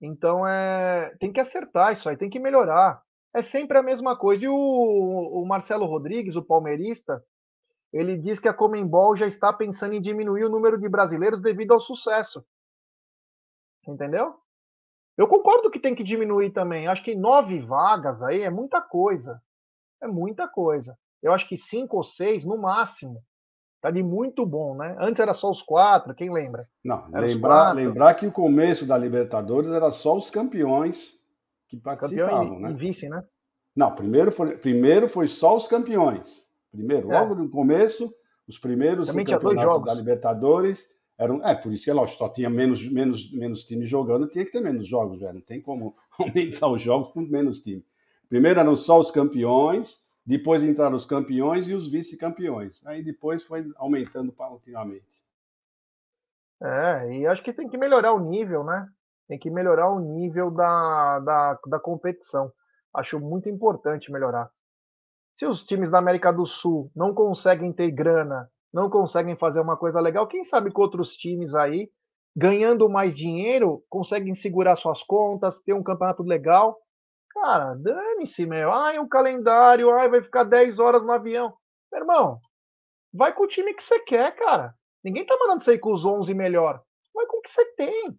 [0.00, 3.02] Então é, tem que acertar isso aí, tem que melhorar.
[3.34, 4.44] É sempre a mesma coisa.
[4.44, 7.22] E o, o Marcelo Rodrigues, o palmeirista,
[7.92, 11.72] ele diz que a Comembol já está pensando em diminuir o número de brasileiros devido
[11.72, 12.44] ao sucesso.
[13.86, 14.34] Entendeu?
[15.16, 16.86] Eu concordo que tem que diminuir também.
[16.86, 19.40] Acho que nove vagas aí é muita coisa.
[20.02, 20.96] É muita coisa.
[21.22, 23.22] Eu acho que cinco ou seis no máximo.
[23.80, 24.96] Tá de muito bom, né?
[24.98, 26.68] Antes era só os quatro, quem lembra?
[26.84, 31.22] Não, lembrar, lembrar que o começo da Libertadores era só os campeões
[31.68, 32.70] que participavam, Campeão e, né?
[32.70, 33.24] E vice, né?
[33.74, 36.46] Não, primeiro foi, primeiro foi só os campeões.
[36.72, 37.20] Primeiro, é.
[37.20, 38.12] logo no começo,
[38.48, 40.88] os primeiros campeonatos da Libertadores
[41.18, 41.42] eram.
[41.44, 44.60] É, por isso que, lógico, só tinha menos, menos, menos time jogando, tinha que ter
[44.60, 45.34] menos jogos, velho.
[45.34, 47.84] Não tem como aumentar os jogos com menos time.
[48.28, 52.84] Primeiro eram só os campeões, depois entraram os campeões e os vice-campeões.
[52.86, 55.04] Aí depois foi aumentando paulatinamente.
[56.60, 58.88] É, e acho que tem que melhorar o nível, né?
[59.28, 62.52] Tem que melhorar o nível da, da, da competição.
[62.94, 64.50] Acho muito importante melhorar.
[65.36, 69.74] Se os times da América do Sul não conseguem ter grana, não conseguem fazer uma
[69.74, 71.90] coisa legal, quem sabe que outros times aí,
[72.36, 76.78] ganhando mais dinheiro, conseguem segurar suas contas, ter um campeonato legal.
[77.30, 78.70] Cara, dane-se, meu.
[78.70, 81.54] Ai, o calendário, ai, vai ficar 10 horas no avião.
[81.90, 82.38] Meu irmão,
[83.14, 84.74] vai com o time que você quer, cara.
[85.02, 86.82] Ninguém tá mandando você ir com os 11 melhor.
[87.14, 88.14] Vai com o que você tem.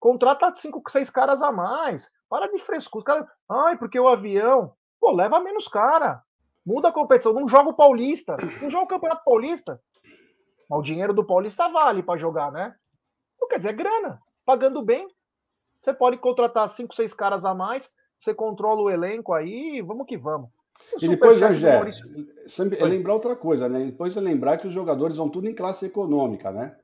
[0.00, 2.10] Contrata 5, 6 caras a mais.
[2.28, 3.04] Para de frescura.
[3.04, 4.72] Cara, ai, porque o avião.
[5.00, 6.20] Pô, leva menos cara.
[6.66, 7.32] Muda a competição.
[7.32, 8.34] Não joga o Paulista.
[8.60, 9.80] Não joga o Campeonato Paulista.
[10.70, 12.72] Mas o dinheiro do Paulista vale para jogar, né?
[13.34, 14.20] Então, quer dizer, é grana.
[14.44, 15.08] Pagando bem.
[15.82, 17.90] Você pode contratar cinco, seis caras a mais.
[18.16, 19.82] Você controla o elenco aí.
[19.82, 20.48] Vamos que vamos.
[21.00, 21.66] E depois, Maurício...
[22.78, 23.84] é lembrar outra coisa, né?
[23.86, 26.78] Depois é lembrar que os jogadores vão tudo em classe econômica, né?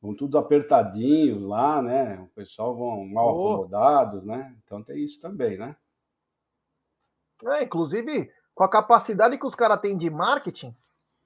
[0.00, 2.18] Vão tudo apertadinhos lá, né?
[2.20, 3.52] O pessoal vão mal oh.
[3.52, 4.56] acomodados, né?
[4.64, 5.76] Então tem isso também, né?
[7.44, 10.74] É, inclusive, com a capacidade que os caras têm de marketing,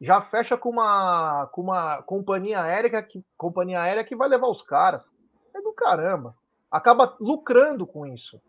[0.00, 4.62] já fecha com uma, com uma companhia aérea que companhia aérea que vai levar os
[4.62, 5.10] caras.
[5.54, 6.34] É do caramba.
[6.70, 8.40] Acaba lucrando com isso.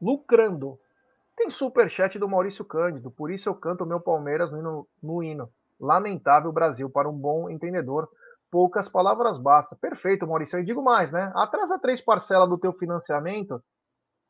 [0.00, 0.78] Lucrando.
[1.36, 5.50] Tem superchat do Maurício Cândido, por isso eu canto o meu Palmeiras no no hino.
[5.78, 8.08] Lamentável Brasil, para um bom entendedor.
[8.50, 9.76] Poucas palavras basta.
[9.76, 10.58] Perfeito, Maurício.
[10.58, 11.30] Eu digo mais, né?
[11.34, 13.62] Atrasa três parcelas do teu financiamento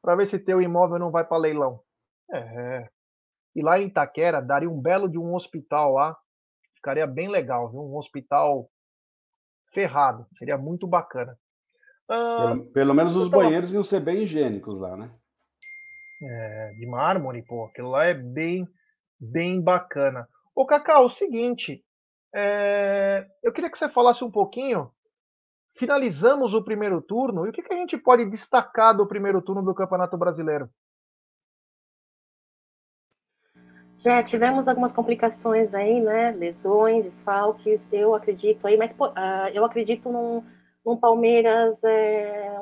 [0.03, 1.81] para ver se teu imóvel não vai para leilão.
[2.33, 2.89] É,
[3.55, 6.17] e lá em Itaquera daria um belo de um hospital lá.
[6.87, 7.81] Ficaria bem legal, viu?
[7.81, 8.71] Um hospital
[9.75, 10.25] ferrado.
[10.39, 11.37] Seria muito bacana.
[12.09, 15.11] Ah, pelo, pelo, menos os banheiros iam ser bem higiênicos lá, né?
[16.23, 17.65] É, de mármore, pô.
[17.65, 18.69] Aquilo lá é bem,
[19.19, 20.29] bem bacana.
[20.55, 21.85] Ô, Cacau, o seguinte.
[22.33, 24.89] É, eu queria que você falasse um pouquinho.
[25.77, 27.47] Finalizamos o primeiro turno.
[27.47, 30.71] E o que, que a gente pode destacar do primeiro turno do Campeonato Brasileiro?
[34.07, 36.31] Já tivemos algumas complicações aí, né?
[36.31, 40.45] Lesões, desfalques, eu acredito aí, mas uh, eu acredito num,
[40.85, 42.57] num Palmeiras é,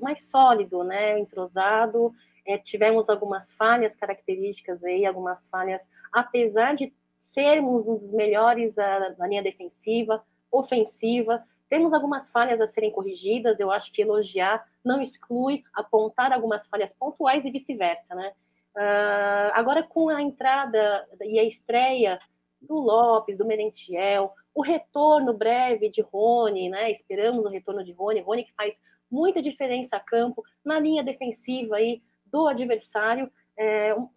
[0.00, 1.18] mais sólido, né?
[1.18, 2.14] Entrosado.
[2.46, 6.94] É, tivemos algumas falhas características aí, algumas falhas, apesar de
[7.34, 8.72] sermos um dos melhores
[9.18, 13.58] na linha defensiva, ofensiva, temos algumas falhas a serem corrigidas.
[13.58, 18.32] Eu acho que elogiar não exclui apontar algumas falhas pontuais e vice-versa, né?
[18.76, 22.18] Uh, agora, com a entrada e a estreia
[22.60, 26.90] do Lopes, do Merentiel, o retorno breve de Rony, né?
[26.90, 28.74] Esperamos o retorno de Rony, Rony que faz
[29.10, 34.08] muita diferença a campo na linha defensiva aí do adversário, é, um,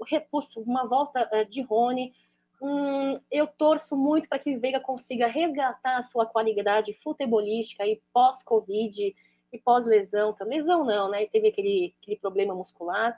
[0.58, 2.14] uma volta uh, de Rony.
[2.62, 9.16] Hum, eu torço muito para que Veiga consiga resgatar a sua qualidade futebolística aí pós-Covid
[9.52, 11.26] e pós-lesão, lesão não, né?
[11.28, 13.18] Teve aquele, aquele problema muscular,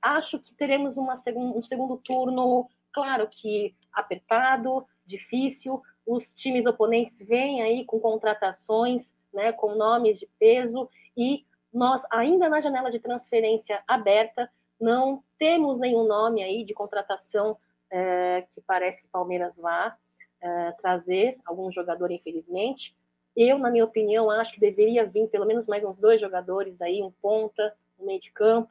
[0.00, 5.82] acho que teremos segun, um segundo turno, claro que apertado, difícil.
[6.06, 12.48] Os times oponentes vêm aí com contratações, né, com nomes de peso, e nós, ainda
[12.48, 14.50] na janela de transferência aberta,
[14.80, 17.56] não temos nenhum nome aí de contratação
[17.90, 19.96] é, que parece que Palmeiras vá
[20.40, 22.96] é, trazer algum jogador, infelizmente.
[23.36, 27.02] Eu, na minha opinião, acho que deveria vir pelo menos mais uns dois jogadores aí,
[27.02, 28.70] um ponta, no meio de campo,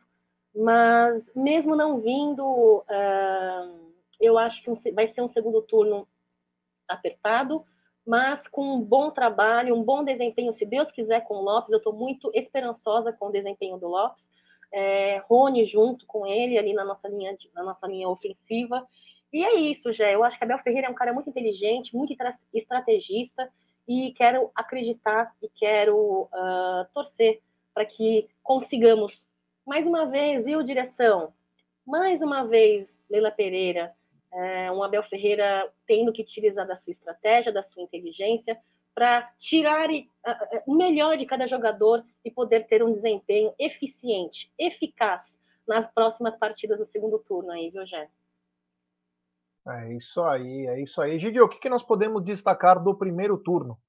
[0.56, 6.08] mas mesmo não vindo, uh, eu acho que vai ser um segundo turno
[6.88, 7.64] apertado,
[8.06, 11.72] mas com um bom trabalho, um bom desempenho, se Deus quiser, com o Lopes.
[11.72, 14.28] Eu estou muito esperançosa com o desempenho do Lopes.
[14.72, 18.88] É, Rony junto com ele ali na nossa linha, na nossa linha ofensiva.
[19.32, 20.16] E é isso, Jé.
[20.16, 22.16] Eu acho que Abel Ferreira é um cara muito inteligente, muito
[22.54, 23.52] estrategista,
[23.88, 27.42] e quero acreditar e quero uh, torcer
[27.80, 29.26] para que consigamos,
[29.66, 31.34] mais uma vez, viu, direção?
[31.88, 33.96] Mais uma vez, Leila Pereira,
[34.34, 38.60] é, um Abel Ferreira tendo que utilizar da sua estratégia, da sua inteligência,
[38.94, 39.88] para tirar
[40.68, 45.22] o melhor de cada jogador e poder ter um desempenho eficiente, eficaz
[45.66, 48.10] nas próximas partidas do segundo turno aí, viu, Jé?
[49.66, 51.18] É isso aí, é isso aí.
[51.18, 53.80] Gidio, o que, que nós podemos destacar do primeiro turno?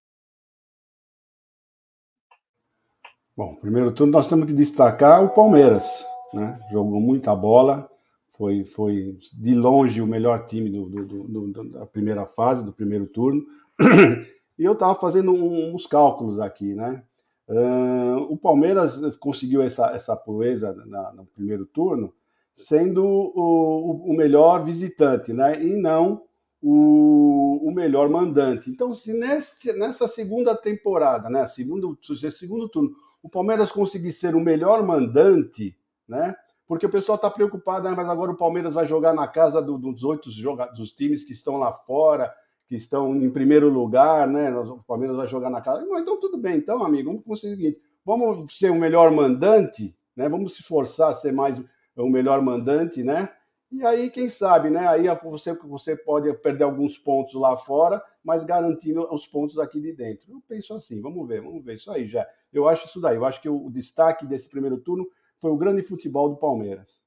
[3.41, 6.61] Bom, primeiro turno nós temos que destacar o Palmeiras, né?
[6.71, 7.91] Jogou muita bola,
[8.37, 13.07] foi, foi de longe o melhor time do, do, do, da primeira fase, do primeiro
[13.07, 13.43] turno.
[14.59, 17.03] E eu estava fazendo uns cálculos aqui, né?
[17.49, 22.13] Uh, o Palmeiras conseguiu essa, essa proeza na, no primeiro turno,
[22.55, 25.65] sendo o, o, melhor visitante, né?
[25.65, 26.25] E não
[26.61, 28.69] o, o melhor mandante.
[28.69, 31.47] Então, se nessa segunda temporada, né?
[31.47, 31.99] Segundo,
[32.31, 35.77] segundo turno, o Palmeiras conseguir ser o melhor mandante,
[36.09, 36.35] né?
[36.67, 37.95] Porque o pessoal está preocupado, né?
[37.97, 40.31] mas agora o Palmeiras vai jogar na casa do, dos oito
[40.77, 42.33] dos times que estão lá fora
[42.71, 44.57] que estão em primeiro lugar, né?
[44.57, 45.85] O Palmeiras vai jogar na casa.
[45.85, 50.29] Então, tudo bem, então, amigo, vamos conseguir o seguinte: vamos ser o melhor mandante, né?
[50.29, 51.61] Vamos se forçar a ser mais
[51.97, 53.29] o melhor mandante, né?
[53.71, 54.89] E aí, quem sabe, né?
[54.89, 59.93] Aí você, você pode perder alguns pontos lá fora, mas garantindo os pontos aqui de
[59.93, 60.33] dentro.
[60.33, 62.27] Eu penso assim, vamos ver, vamos ver isso aí já.
[62.53, 63.17] Eu acho isso daí.
[63.17, 65.09] Eu acho que o destaque desse primeiro turno
[65.39, 67.01] foi o grande futebol do Palmeiras.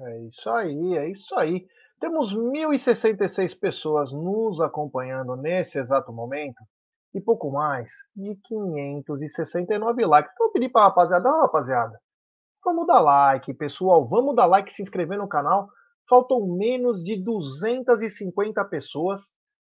[0.00, 1.68] É isso aí, é isso aí.
[2.00, 6.62] Temos 1.066 pessoas nos acompanhando nesse exato momento
[7.14, 10.32] e pouco mais de 569 likes.
[10.34, 12.00] Então eu pedi para a rapaziada, rapaziada,
[12.64, 15.68] vamos dar like, pessoal, vamos dar like, se inscrever no canal.
[16.08, 19.20] Faltam menos de 250 pessoas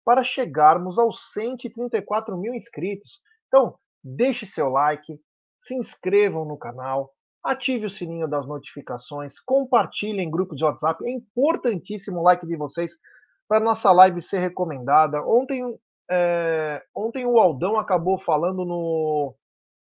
[0.05, 3.21] para chegarmos aos 134 mil inscritos.
[3.49, 5.19] Então, deixe seu like,
[5.61, 7.13] se inscrevam no canal,
[7.43, 11.05] ative o sininho das notificações, compartilhe em grupo de WhatsApp.
[11.05, 12.93] É importantíssimo o like de vocês
[13.49, 15.23] para nossa live ser recomendada.
[15.25, 15.63] Ontem,
[16.11, 19.35] é, ontem o Aldão acabou falando no,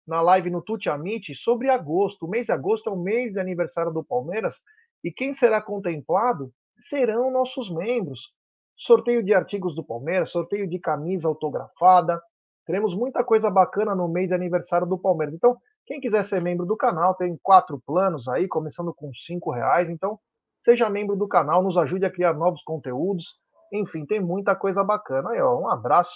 [0.06, 2.26] na live no Tuti Amit sobre agosto.
[2.26, 4.60] O mês de agosto é o mês de aniversário do Palmeiras
[5.02, 8.32] e quem será contemplado serão nossos membros.
[8.76, 12.20] Sorteio de artigos do Palmeiras, sorteio de camisa autografada.
[12.66, 15.34] Teremos muita coisa bacana no mês de aniversário do Palmeiras.
[15.34, 19.90] Então, quem quiser ser membro do canal, tem quatro planos aí, começando com cinco reais.
[19.90, 20.18] Então,
[20.58, 23.38] seja membro do canal, nos ajude a criar novos conteúdos.
[23.72, 25.30] Enfim, tem muita coisa bacana.
[25.30, 26.14] Aí, ó, um abraço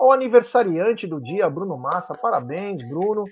[0.00, 2.14] ao aniversariante do dia, Bruno Massa.
[2.14, 3.22] Parabéns, Bruno.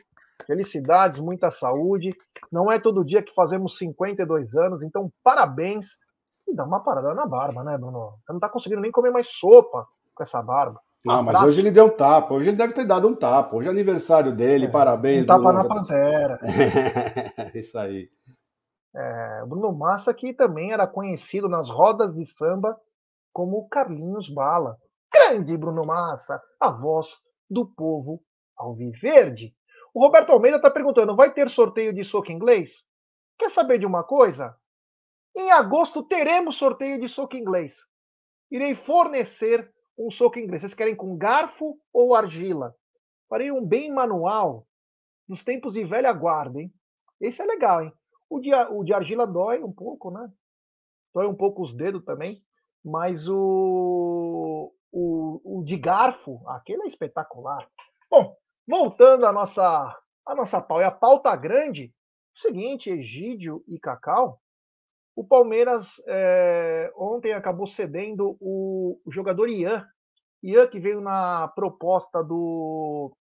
[0.46, 2.14] Felicidades, muita saúde.
[2.52, 5.86] Não é todo dia que fazemos 52 anos, então parabéns.
[6.46, 8.14] E dá uma parada na barba, né, Bruno?
[8.24, 10.80] Você não tá conseguindo nem comer mais sopa com essa barba.
[11.04, 12.34] Não, mas hoje ele deu um tapa.
[12.34, 13.56] Hoje ele deve ter dado um tapa.
[13.56, 14.66] Hoje é aniversário dele.
[14.66, 15.24] É, parabéns.
[15.24, 15.58] Um tapa Bruno.
[15.58, 16.40] na Pantera.
[17.54, 18.10] Isso aí.
[18.94, 22.76] É, Bruno Massa, que também era conhecido nas rodas de samba
[23.32, 24.76] como Carlinhos Bala.
[25.12, 27.16] Grande Bruno Massa, a voz
[27.48, 28.22] do povo
[28.56, 29.54] alviverde.
[29.94, 32.84] O Roberto Almeida está perguntando: vai ter sorteio de soco inglês?
[33.38, 34.56] Quer saber de uma coisa?
[35.36, 37.76] Em agosto teremos sorteio de soco inglês.
[38.50, 40.62] Irei fornecer um soco inglês.
[40.62, 42.74] Vocês querem com garfo ou argila?
[43.28, 44.66] Farei um bem manual,
[45.28, 46.72] nos tempos de velha guarda, hein?
[47.20, 47.92] Esse é legal, hein?
[48.30, 50.30] O de, o de argila dói um pouco, né?
[51.14, 52.42] Dói um pouco os dedos também,
[52.84, 57.68] mas o, o, o de garfo, aquele é espetacular.
[58.10, 58.36] Bom,
[58.66, 61.92] voltando à nossa, à nossa pauta, a pauta grande,
[62.36, 64.40] o seguinte, Egídio e Cacau,
[65.18, 69.84] o Palmeiras é, ontem acabou cedendo o, o, jogador Ian.
[70.40, 73.12] Ian que veio na proposta do.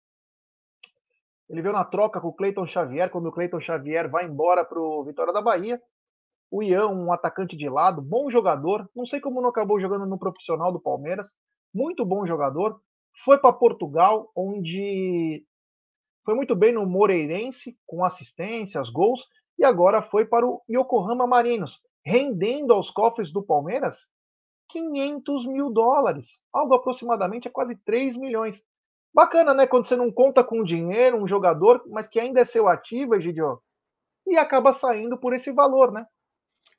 [1.49, 4.80] Ele veio na troca com o Cleiton Xavier, quando o Cleiton Xavier vai embora para
[4.80, 5.82] o Vitória da Bahia.
[6.51, 8.88] O Ian, um atacante de lado, bom jogador.
[8.95, 11.36] Não sei como não acabou jogando no profissional do Palmeiras.
[11.78, 12.82] Muito bom jogador.
[13.23, 15.45] Foi para Portugal, onde
[16.25, 19.28] foi muito bem no Moreirense, com assistências, gols,
[19.59, 24.07] e agora foi para o Yokohama Marinos, rendendo aos cofres do Palmeiras
[24.69, 28.59] 500 mil dólares, algo aproximadamente a quase 3 milhões.
[29.13, 29.67] Bacana, né?
[29.67, 33.61] Quando você não conta com dinheiro, um jogador, mas que ainda é seu ativo, Egidio,
[34.25, 36.07] e acaba saindo por esse valor, né?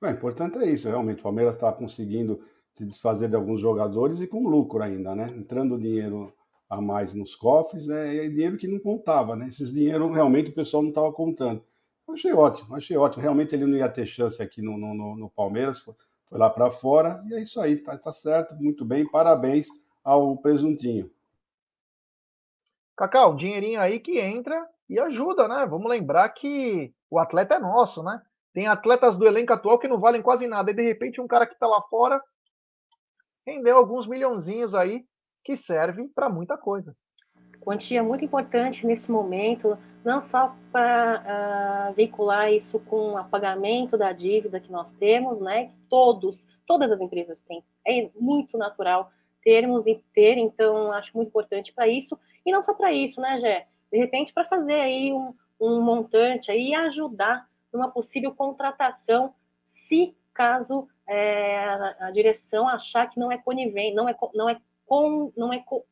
[0.02, 1.20] É, importante é isso, realmente.
[1.20, 2.40] O Palmeiras está conseguindo
[2.78, 5.26] se desfazer de alguns jogadores e com lucro ainda, né?
[5.36, 6.32] Entrando dinheiro
[6.70, 8.14] a mais nos cofres, né?
[8.14, 9.48] E é dinheiro que não contava, né?
[9.48, 11.62] Esses dinheiro realmente o pessoal não estava contando.
[12.08, 13.22] Achei ótimo, achei ótimo.
[13.22, 15.94] Realmente ele não ia ter chance aqui no, no, no Palmeiras, foi,
[16.30, 19.68] lá para fora, e é isso aí, tá, tá certo, muito bem, parabéns
[20.04, 21.10] ao Presuntinho.
[22.96, 25.66] Cacau, dinheirinho aí que entra e ajuda, né?
[25.68, 28.22] Vamos lembrar que o atleta é nosso, né?
[28.52, 31.46] Tem atletas do elenco atual que não valem quase nada, e de repente um cara
[31.46, 32.22] que tá lá fora
[33.48, 35.04] rendeu alguns milhãozinhos aí
[35.44, 36.94] que serve para muita coisa
[37.68, 44.10] quantia muito importante nesse momento, não só para uh, veicular isso com o apagamento da
[44.10, 45.70] dívida que nós temos, né?
[45.86, 47.62] Todos, todas as empresas têm.
[47.86, 49.10] É muito natural
[49.44, 52.18] termos e ter, então acho muito importante para isso.
[52.44, 53.66] E não só para isso, né, Gé?
[53.92, 59.34] De repente, para fazer aí um, um montante aí e ajudar numa possível contratação,
[59.86, 61.56] se caso é,
[62.00, 65.82] a, direção achar que não é conivente, não é, não é com, não é com,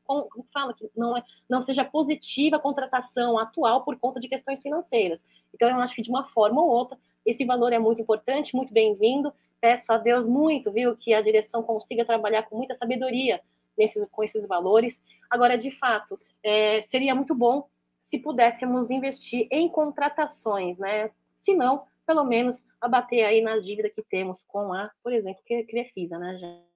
[0.52, 5.20] fala que não é, não seja positiva a contratação atual por conta de questões financeiras.
[5.54, 8.72] Então eu acho que de uma forma ou outra esse valor é muito importante, muito
[8.72, 9.32] bem-vindo.
[9.60, 13.40] Peço a Deus muito, viu, que a direção consiga trabalhar com muita sabedoria
[13.76, 14.96] nesses, com esses valores.
[15.28, 17.68] Agora, de fato, é, seria muito bom
[18.02, 21.10] se pudéssemos investir em contratações, né?
[21.44, 26.18] Se não, pelo menos abater aí na dívida que temos com a, por exemplo, Crefisa,
[26.18, 26.66] né, gente?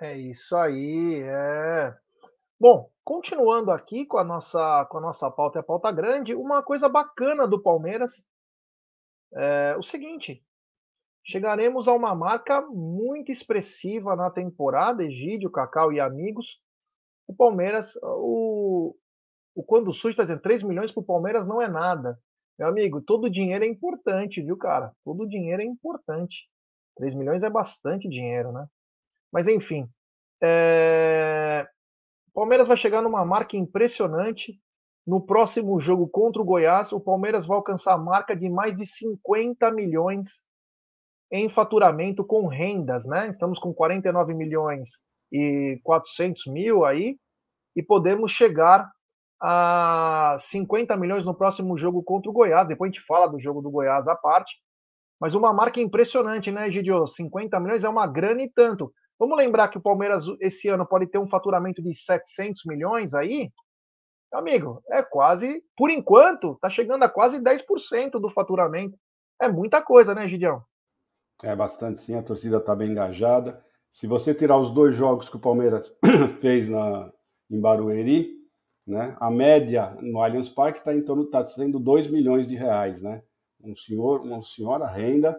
[0.00, 1.96] É isso aí, é.
[2.58, 6.88] Bom, continuando aqui com a nossa com a nossa pauta, a pauta grande, uma coisa
[6.88, 8.24] bacana do Palmeiras
[9.34, 10.44] é o seguinte:
[11.24, 16.60] chegaremos a uma marca muito expressiva na temporada, Egídio, Cacau e amigos.
[17.26, 18.96] O Palmeiras, o,
[19.54, 22.18] o Quando está dizendo 3 milhões para o Palmeiras não é nada.
[22.60, 24.92] Meu amigo, todo dinheiro é importante, viu, cara?
[25.02, 26.46] Todo dinheiro é importante.
[26.98, 28.66] 3 milhões é bastante dinheiro, né?
[29.32, 29.88] Mas enfim.
[30.42, 31.66] É...
[32.34, 34.60] Palmeiras vai chegar numa marca impressionante.
[35.06, 38.84] No próximo jogo contra o Goiás, o Palmeiras vai alcançar a marca de mais de
[38.84, 40.28] 50 milhões
[41.32, 43.28] em faturamento com rendas, né?
[43.28, 44.90] Estamos com 49 milhões
[45.32, 47.16] e 400 mil aí,
[47.74, 48.86] e podemos chegar
[49.40, 52.68] a 50 milhões no próximo jogo contra o Goiás.
[52.68, 54.56] Depois a gente fala do jogo do Goiás à parte.
[55.20, 57.06] Mas uma marca impressionante, né, Gidio?
[57.06, 58.92] 50 milhões é uma grana e tanto.
[59.18, 63.50] Vamos lembrar que o Palmeiras esse ano pode ter um faturamento de 700 milhões aí?
[64.32, 68.96] Amigo, é quase, por enquanto, tá chegando a quase 10% do faturamento.
[69.40, 70.62] É muita coisa, né, Gidião?
[71.42, 73.62] É bastante sim, a torcida está bem engajada.
[73.90, 75.92] Se você tirar os dois jogos que o Palmeiras
[76.40, 77.12] fez na,
[77.50, 78.39] em Barueri,
[78.86, 79.16] né?
[79.20, 83.22] A média no Allianz Parque está em torno, está sendo 2 milhões de reais, né?
[83.62, 85.38] Um senhor, uma senhora renda,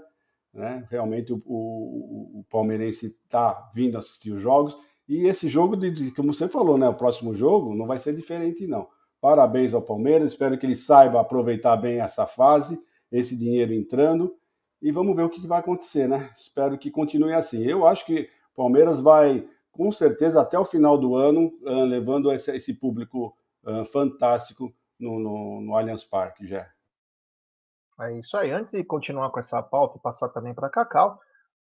[0.54, 0.86] né?
[0.89, 4.78] Realmente o, o, o palmeirense está vindo assistir os jogos
[5.08, 6.88] e esse jogo de, como você falou, né?
[6.88, 8.88] O próximo jogo não vai ser diferente não.
[9.20, 12.82] Parabéns ao Palmeiras, espero que ele saiba aproveitar bem essa fase,
[13.12, 14.36] esse dinheiro entrando
[14.82, 16.32] e vamos ver o que vai acontecer, né?
[16.36, 17.64] Espero que continue assim.
[17.64, 22.32] Eu acho que o Palmeiras vai com certeza até o final do ano uh, levando
[22.32, 26.69] esse, público uh, fantástico no, no, no Allianz Parque, já.
[27.99, 28.51] É isso aí.
[28.51, 31.19] Antes de continuar com essa pauta e passar também para Cacau,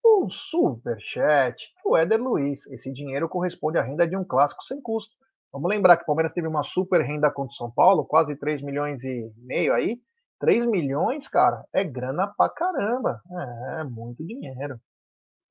[0.04, 2.66] o superchat, o Éder Luiz.
[2.68, 5.14] Esse dinheiro corresponde à renda de um clássico sem custo.
[5.52, 8.62] Vamos lembrar que o Palmeiras teve uma super renda contra o São Paulo, quase 3
[8.62, 9.98] milhões e meio aí.
[10.38, 13.20] 3 milhões, cara, é grana pra caramba.
[13.30, 14.78] É, é muito dinheiro.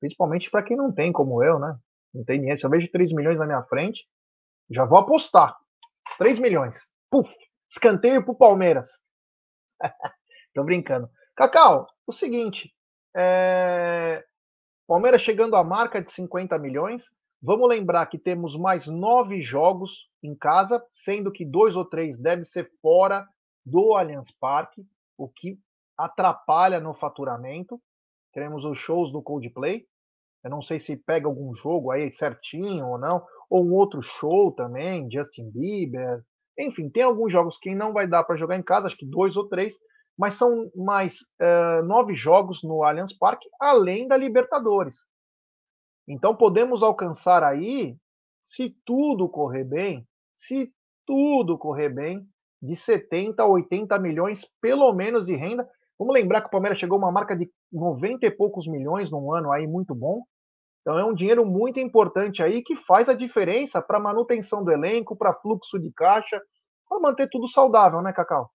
[0.00, 1.76] Principalmente para quem não tem, como eu, né?
[2.16, 2.58] Não tem dinheiro.
[2.58, 4.06] Se eu vejo 3 milhões na minha frente,
[4.70, 5.54] já vou apostar.
[6.18, 6.78] 3 milhões.
[7.10, 7.30] Puf!
[7.68, 8.88] Escanteio pro Palmeiras.
[10.54, 11.10] Tô brincando.
[11.36, 12.72] Cacau, o seguinte.
[13.14, 14.24] É...
[14.86, 17.04] Palmeiras chegando à marca de 50 milhões.
[17.42, 22.46] Vamos lembrar que temos mais nove jogos em casa, sendo que dois ou três devem
[22.46, 23.28] ser fora
[23.64, 24.86] do Allianz Parque,
[25.18, 25.58] o que
[25.98, 27.80] atrapalha no faturamento.
[28.32, 29.86] Teremos os shows do Coldplay.
[30.44, 34.52] Eu não sei se pega algum jogo aí certinho ou não ou um outro show
[34.52, 36.22] também, Justin Bieber.
[36.58, 39.36] Enfim, tem alguns jogos que não vai dar para jogar em casa, acho que dois
[39.36, 39.78] ou três,
[40.18, 44.96] mas são mais uh, nove jogos no Allianz Parque, além da Libertadores.
[46.08, 47.96] Então podemos alcançar aí,
[48.46, 50.72] se tudo correr bem, se
[51.04, 52.26] tudo correr bem,
[52.62, 55.68] de 70 a 80 milhões, pelo menos, de renda.
[55.98, 59.32] Vamos lembrar que o Palmeiras chegou a uma marca de 90 e poucos milhões num
[59.32, 60.22] ano aí muito bom.
[60.80, 65.16] Então é um dinheiro muito importante aí que faz a diferença para manutenção do elenco,
[65.16, 66.40] para fluxo de caixa,
[66.88, 68.50] para manter tudo saudável, né, Cacau?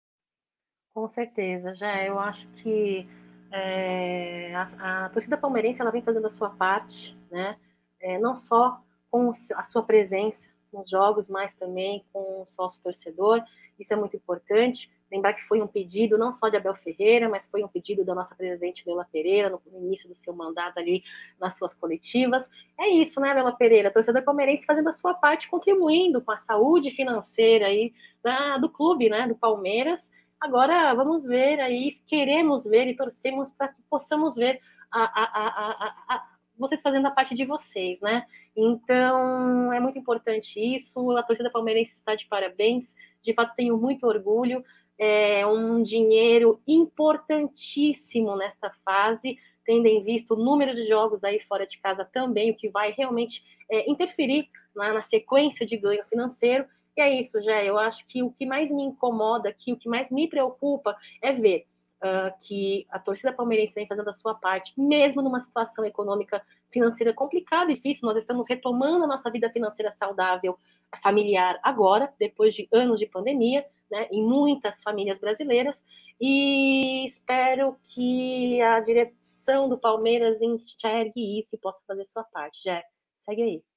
[0.93, 3.07] Com certeza, já eu acho que
[3.51, 7.57] é, a, a, torcida palmeirense ela vem fazendo a sua parte, né?
[7.99, 13.43] É, não só com a sua presença nos jogos, mas também com o sócio torcedor.
[13.77, 14.89] Isso é muito importante.
[15.11, 18.15] Lembrar que foi um pedido não só de Abel Ferreira, mas foi um pedido da
[18.15, 21.03] nossa presidente Bela Pereira no início do seu mandato ali
[21.39, 22.47] nas suas coletivas.
[22.79, 23.91] É isso, né, Bela Pereira?
[23.93, 27.93] A palmeirense fazendo a sua parte, contribuindo com a saúde financeira aí
[28.23, 30.09] da, do clube, né, do Palmeiras.
[30.39, 36.27] Agora vamos ver aí, queremos ver e torcemos para que possamos ver a, a, a
[36.57, 38.25] vocês fazendo a parte de vocês, né?
[38.55, 41.11] Então, é muito importante isso.
[41.17, 42.93] A torcida palmeirense está de parabéns.
[43.21, 44.63] De fato, tenho muito orgulho
[45.01, 49.35] é, um dinheiro importantíssimo nesta fase,
[49.65, 52.91] tendo em vista o número de jogos aí fora de casa também, o que vai
[52.91, 56.67] realmente é, interferir na, na sequência de ganho financeiro.
[56.95, 57.63] E é isso, já.
[57.63, 61.33] Eu acho que o que mais me incomoda aqui, o que mais me preocupa é
[61.33, 61.65] ver
[62.01, 66.41] uh, que a torcida palmeirense vem fazendo a sua parte, mesmo numa situação econômica
[66.71, 68.07] financeira complicada e difícil.
[68.07, 70.57] Nós estamos retomando a nossa vida financeira saudável,
[71.01, 75.75] familiar agora, depois de anos de pandemia, né, em muitas famílias brasileiras.
[76.19, 82.61] E espero que a direção do Palmeiras enxergue isso e possa fazer sua parte.
[82.63, 82.83] Já
[83.25, 83.70] segue aí.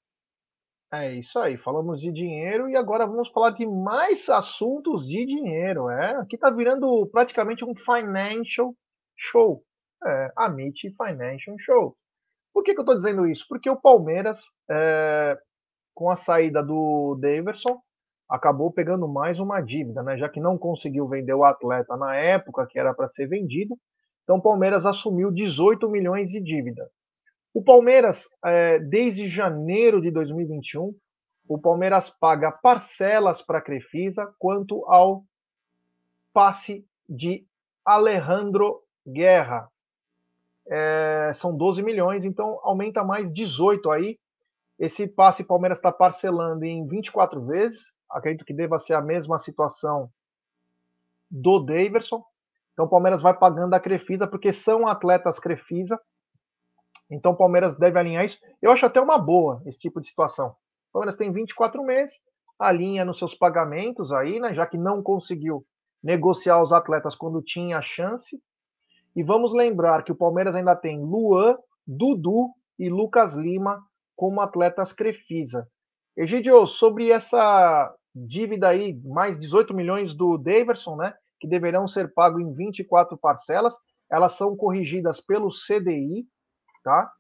[0.97, 5.91] É isso aí, falamos de dinheiro e agora vamos falar de mais assuntos de dinheiro.
[5.91, 8.73] É, aqui está virando praticamente um financial
[9.17, 9.65] show.
[10.07, 11.97] É, Amit Financial Show.
[12.53, 13.45] Por que, que eu estou dizendo isso?
[13.49, 14.39] Porque o Palmeiras,
[14.71, 15.37] é,
[15.93, 17.81] com a saída do Daverson,
[18.31, 20.17] acabou pegando mais uma dívida, né?
[20.17, 23.77] Já que não conseguiu vender o atleta na época que era para ser vendido,
[24.23, 26.89] então o Palmeiras assumiu 18 milhões de dívida.
[27.55, 30.93] O Palmeiras, é, desde janeiro de 2021,
[31.49, 35.25] o Palmeiras paga parcelas para a Crefisa quanto ao
[36.33, 37.47] passe de
[37.85, 39.71] Alejandro Guerra.
[40.67, 44.19] É, são 12 milhões, então aumenta mais 18 aí.
[44.77, 47.93] Esse passe Palmeiras está parcelando em 24 vezes.
[48.11, 50.11] Acredito que deva ser a mesma situação
[51.31, 52.25] do Daverson.
[52.73, 56.01] Então o Palmeiras vai pagando a Crefisa, porque são atletas Crefisa.
[57.15, 58.39] Então o Palmeiras deve alinhar isso.
[58.61, 60.49] Eu acho até uma boa esse tipo de situação.
[60.49, 62.15] O Palmeiras tem 24 meses,
[62.59, 64.53] alinha nos seus pagamentos aí, né?
[64.53, 65.65] Já que não conseguiu
[66.03, 68.41] negociar os atletas quando tinha a chance.
[69.15, 71.57] E vamos lembrar que o Palmeiras ainda tem Luan,
[71.87, 73.81] Dudu e Lucas Lima
[74.17, 75.69] como atletas Crefisa.
[76.17, 81.15] Egidio, sobre essa dívida aí, mais 18 milhões do Daverson, né?
[81.41, 83.75] Que deverão ser pagos em 24 parcelas,
[84.11, 86.27] elas são corrigidas pelo CDI,
[86.85, 87.11] tá?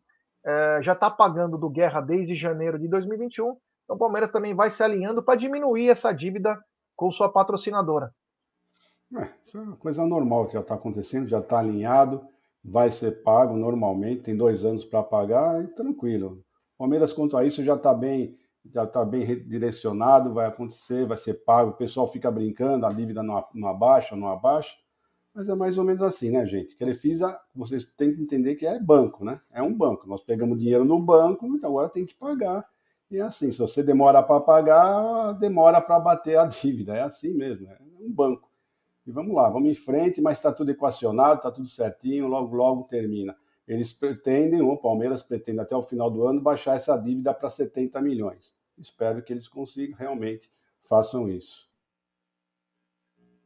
[0.45, 3.57] É, já está pagando do Guerra desde janeiro de 2021.
[3.85, 6.63] Então o Palmeiras também vai se alinhando para diminuir essa dívida
[6.95, 8.13] com sua patrocinadora.
[9.17, 12.27] É, isso é uma coisa normal que já está acontecendo, já está alinhado,
[12.63, 16.45] vai ser pago normalmente, tem dois anos para pagar, tranquilo.
[16.75, 18.37] O Palmeiras, quanto a isso, já está bem,
[18.73, 21.71] já está bem direcionado, vai acontecer, vai ser pago.
[21.71, 24.77] O pessoal fica brincando, a dívida não, não abaixa, não abaixa.
[25.35, 26.77] Mas é mais ou menos assim, né, gente?
[26.77, 29.41] Crefisa, vocês têm que entender que é banco, né?
[29.51, 30.07] É um banco.
[30.07, 32.65] Nós pegamos dinheiro no banco, então agora tem que pagar.
[33.11, 36.97] E é assim, se você demora para pagar, demora para bater a dívida.
[36.97, 38.49] É assim mesmo, é um banco.
[39.05, 42.85] E vamos lá, vamos em frente, mas está tudo equacionado, está tudo certinho, logo, logo
[42.85, 43.37] termina.
[43.67, 48.01] Eles pretendem, o Palmeiras pretende até o final do ano baixar essa dívida para 70
[48.01, 48.55] milhões.
[48.79, 50.51] Espero que eles consigam, realmente
[50.85, 51.69] façam isso.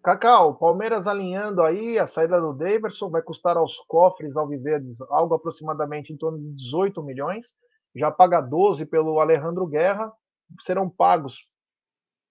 [0.02, 6.12] Cacau, Palmeiras alinhando aí a saída do Daverson vai custar aos cofres alviverdes algo aproximadamente
[6.12, 7.46] em torno de 18 milhões.
[7.94, 10.12] Já paga 12 pelo Alejandro Guerra.
[10.60, 11.46] Serão pagos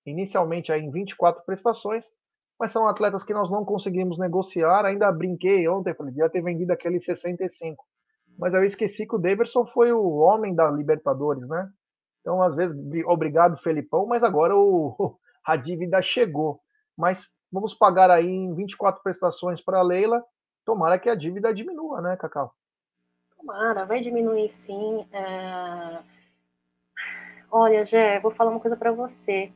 [0.05, 2.05] inicialmente aí em 24 prestações,
[2.57, 4.85] mas são atletas que nós não conseguimos negociar.
[4.85, 7.83] Ainda brinquei ontem, falei, devia ter vendido aquele 65.
[8.39, 11.69] Mas eu esqueci que o Daverson foi o homem da Libertadores, né?
[12.21, 16.59] Então, às vezes, obrigado, Felipão, mas agora o, a dívida chegou.
[16.97, 20.23] Mas Vamos pagar aí em 24 prestações para a Leila.
[20.65, 22.53] Tomara que a dívida diminua, né, Cacau?
[23.37, 25.07] Tomara, vai diminuir sim.
[25.11, 25.99] É...
[27.49, 29.51] Olha, Gé, vou falar uma coisa para você.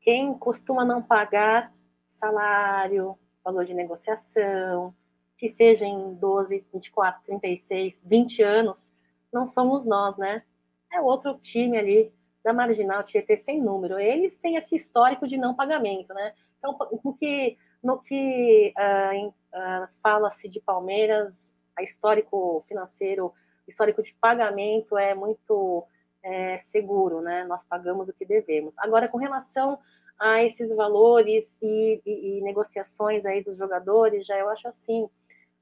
[0.00, 1.72] Quem costuma não pagar
[2.14, 4.94] salário, valor de negociação,
[5.36, 8.90] que seja em 12, 24, 36, 20 anos,
[9.32, 10.42] não somos nós, né?
[10.92, 12.12] É outro time ali
[12.44, 13.98] da Marginal Tietê sem número.
[13.98, 16.34] Eles têm esse histórico de não pagamento, né?
[16.60, 21.34] Então, no que, no que uh, uh, fala-se de Palmeiras,
[21.76, 23.32] a histórico financeiro,
[23.66, 25.86] histórico de pagamento é muito
[26.22, 27.44] é, seguro, né?
[27.44, 28.74] Nós pagamos o que devemos.
[28.76, 29.78] Agora, com relação
[30.18, 35.08] a esses valores e, e, e negociações aí dos jogadores, já eu acho assim,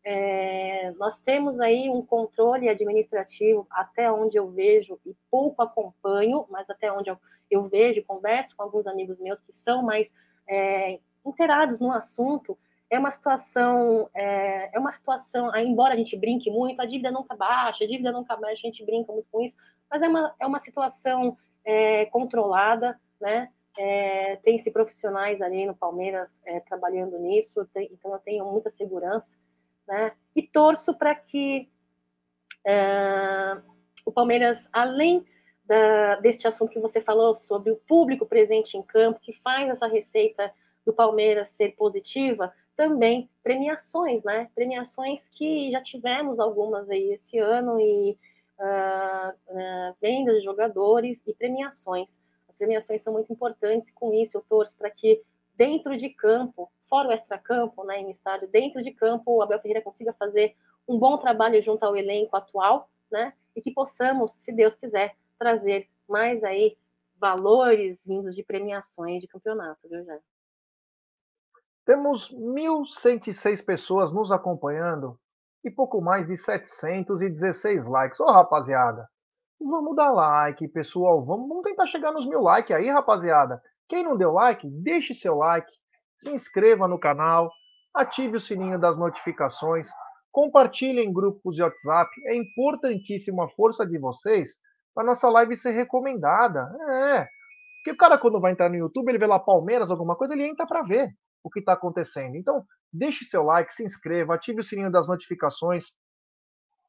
[0.05, 6.69] é, nós temos aí um controle administrativo, até onde eu vejo e pouco acompanho, mas
[6.69, 7.19] até onde eu,
[7.51, 10.11] eu vejo, converso com alguns amigos meus que são mais
[10.49, 12.59] é, inteirados no assunto,
[12.91, 17.37] é uma situação, é, é, uma situação, embora a gente brinque muito, a dívida nunca
[17.37, 19.57] baixa, a dívida nunca baixa, a gente brinca muito com isso,
[19.91, 23.51] mas é uma, é uma situação é, controlada, né?
[23.77, 29.37] É, tem-se profissionais ali no Palmeiras é, trabalhando nisso, tem, então eu tenho muita segurança,
[29.87, 30.13] né?
[30.35, 31.69] E torço para que
[32.67, 33.61] é,
[34.05, 35.25] o Palmeiras, além
[35.69, 39.87] da, deste assunto que você falou sobre o público presente em campo, que faz essa
[39.87, 40.51] receita
[40.85, 44.49] do Palmeiras ser positiva, também premiações, né?
[44.55, 48.17] Premiações que já tivemos algumas aí esse ano e
[48.59, 52.19] uh, uh, vendas de jogadores e premiações.
[52.49, 55.23] As premiações são muito importantes, com isso eu torço para que
[55.55, 59.83] dentro de campo, fora o extracampo, né, em estádio, dentro de campo, o Abel Ferreira
[59.83, 60.55] consiga fazer
[60.87, 65.89] um bom trabalho junto ao elenco atual, né, e que possamos, se Deus quiser, trazer
[66.09, 66.77] mais aí
[67.19, 70.21] valores vindos de premiações de campeonato, viu, Jé?
[71.85, 75.19] Temos 1.106 pessoas nos acompanhando
[75.65, 78.21] e pouco mais de 716 likes.
[78.21, 79.09] Ô, oh, rapaziada,
[79.61, 81.25] vamos dar like, pessoal.
[81.25, 83.63] Vamos, vamos tentar chegar nos mil likes aí, rapaziada.
[83.89, 85.71] Quem não deu like, deixe seu like,
[86.19, 87.51] se inscreva no canal,
[87.95, 89.89] ative o sininho das notificações,
[90.31, 92.11] compartilhe em grupos de WhatsApp.
[92.27, 94.59] É importantíssima a força de vocês
[94.99, 96.69] para nossa live ser recomendada.
[96.91, 97.29] É.
[97.77, 100.45] Porque o cara, quando vai entrar no YouTube, ele vê lá Palmeiras, alguma coisa, ele
[100.45, 102.35] entra para ver o que está acontecendo.
[102.35, 105.93] Então, deixe seu like, se inscreva, ative o sininho das notificações.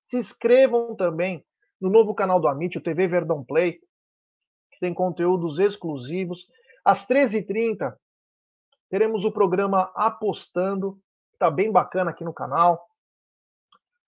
[0.02, 1.46] Se inscrevam também
[1.80, 6.48] no novo canal do Amit, o TV Verdão Play, que tem conteúdos exclusivos.
[6.84, 7.94] Às 13h30,
[8.90, 10.96] teremos o programa Apostando,
[11.30, 12.89] que está bem bacana aqui no canal.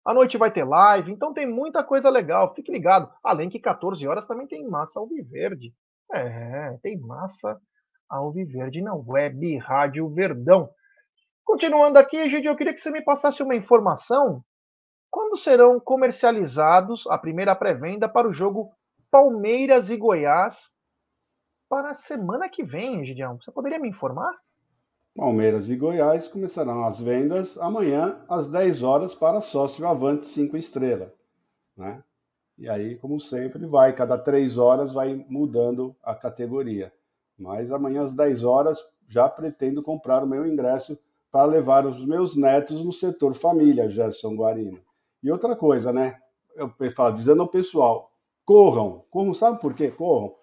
[0.03, 2.53] À noite vai ter live, então tem muita coisa legal.
[2.55, 3.11] Fique ligado.
[3.23, 5.73] Além que 14 horas também tem massa alviverde.
[6.11, 7.59] É, tem massa
[8.09, 10.69] alviverde na web Rádio Verdão.
[11.43, 14.43] Continuando aqui, Gide, eu queria que você me passasse uma informação.
[15.09, 18.71] Quando serão comercializados a primeira pré-venda para o jogo
[19.11, 20.69] Palmeiras e Goiás
[21.69, 23.37] para a semana que vem, Gideão?
[23.37, 24.33] Você poderia me informar?
[25.15, 31.13] Palmeiras e Goiás começarão as vendas amanhã às 10 horas para sócio Avante 5 estrela.
[31.75, 32.01] Né?
[32.57, 36.93] E aí, como sempre, vai, cada 3 horas vai mudando a categoria.
[37.37, 40.97] Mas amanhã às 10 horas já pretendo comprar o meu ingresso
[41.29, 44.79] para levar os meus netos no setor família, Gerson Guarino.
[45.21, 46.17] E outra coisa, né?
[46.55, 48.11] Eu falo, avisando ao pessoal,
[48.45, 49.89] corram, corram, sabe por quê?
[49.91, 50.33] Corram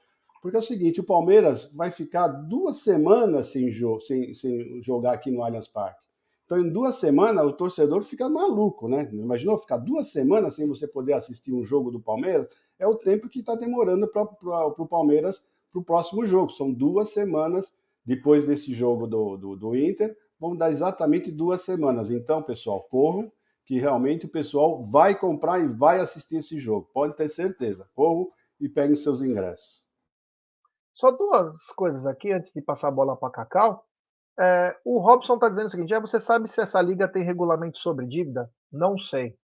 [0.41, 5.13] porque é o seguinte, o Palmeiras vai ficar duas semanas sem, jo sem, sem jogar
[5.13, 6.01] aqui no Allianz Parque.
[6.49, 9.07] Então, em duas semanas, o torcedor fica maluco, né?
[9.13, 12.49] Imaginou ficar duas semanas sem você poder assistir um jogo do Palmeiras?
[12.79, 16.51] É o tempo que está demorando para o Palmeiras para o próximo jogo.
[16.51, 20.17] São duas semanas depois desse jogo do, do, do Inter.
[20.41, 22.11] Vão dar exatamente duas semanas.
[22.11, 23.31] Então, pessoal, corram,
[23.67, 26.89] que realmente o pessoal vai comprar e vai assistir esse jogo.
[26.95, 27.87] Pode ter certeza.
[27.95, 29.88] Corram e peguem seus ingressos.
[30.99, 33.85] Só duas coisas aqui antes de passar a bola para Cacau.
[34.37, 37.79] É, o Robson está dizendo o seguinte: é, você sabe se essa liga tem regulamento
[37.79, 38.51] sobre dívida?
[38.71, 39.37] Não sei.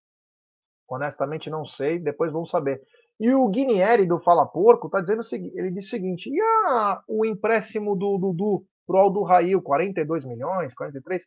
[0.88, 2.00] Honestamente, não sei.
[2.00, 2.82] Depois vamos saber.
[3.20, 6.40] E o Guinieri do Fala Porco está dizendo o seguinte: ele disse o seguinte: e
[6.40, 11.22] a, o empréstimo do Dudu pro Aldo Rail, 42 milhões, 43?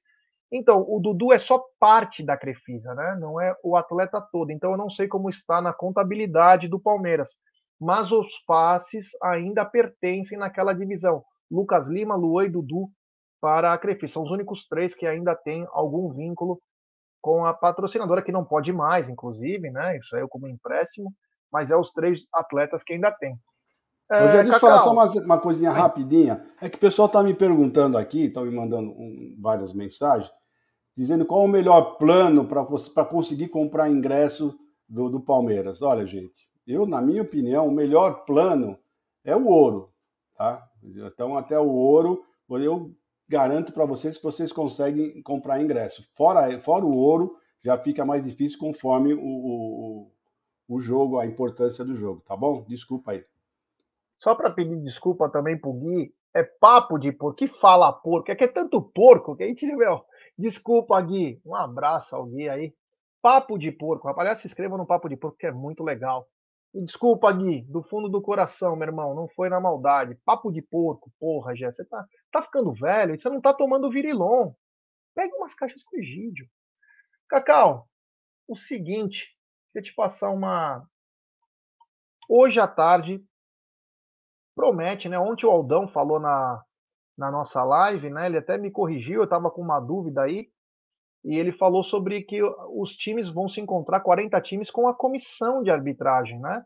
[0.51, 3.17] Então, o Dudu é só parte da Crefisa, né?
[3.17, 4.51] Não é o atleta todo.
[4.51, 7.29] Então, eu não sei como está na contabilidade do Palmeiras
[7.79, 11.23] mas os passes ainda pertencem naquela divisão.
[11.49, 12.89] Lucas Lima, Luan e Dudu
[13.39, 14.07] para a Crefi.
[14.07, 16.59] São os únicos três que ainda têm algum vínculo
[17.21, 19.97] com a patrocinadora, que não pode mais, inclusive, né?
[19.97, 21.13] Isso aí é como empréstimo,
[21.51, 23.37] mas é os três atletas que ainda tem.
[24.09, 26.45] É, eu já deixa eu falar só uma, uma coisinha rapidinha.
[26.61, 30.31] É que o pessoal está me perguntando aqui, estão me mandando um, várias mensagens,
[30.95, 34.57] dizendo qual o melhor plano para conseguir comprar ingresso
[34.87, 35.81] do, do Palmeiras.
[35.81, 38.77] Olha, gente, eu, na minha opinião, o melhor plano
[39.23, 39.89] é o ouro,
[40.35, 40.69] tá?
[40.83, 42.93] Então, até o ouro, eu
[43.27, 46.07] garanto para vocês que vocês conseguem comprar ingresso.
[46.13, 50.11] Fora, fora o ouro, já fica mais difícil conforme o, o,
[50.67, 52.63] o jogo, a importância do jogo, tá bom?
[52.67, 53.25] Desculpa aí.
[54.17, 58.35] Só para pedir desculpa também pro Gui, é papo de porco, que fala porco, é
[58.35, 60.03] que é tanto porco que a gente, meu,
[60.37, 62.73] desculpa Gui, um abraço ao Gui aí.
[63.21, 66.27] Papo de porco, rapaz, se inscreva no Papo de Porco que é muito legal.
[66.73, 70.15] Desculpa, Gui, do fundo do coração, meu irmão, não foi na maldade.
[70.25, 73.89] Papo de porco, porra, Jé, você tá, tá ficando velho e você não tá tomando
[73.89, 74.53] virilon.
[75.15, 76.47] Pega umas caixas com Egídio.
[77.27, 77.87] Cacau,
[78.47, 79.35] o seguinte,
[79.71, 80.87] queria te passar uma.
[82.29, 83.25] Hoje à tarde,
[84.55, 85.17] promete, né?
[85.17, 86.63] Ontem o Aldão falou na,
[87.17, 88.27] na nossa live, né?
[88.27, 90.51] Ele até me corrigiu, eu estava com uma dúvida aí
[91.27, 95.61] e ele falou sobre que os times vão se encontrar, 40 times, com a comissão
[95.61, 96.65] de arbitragem, né?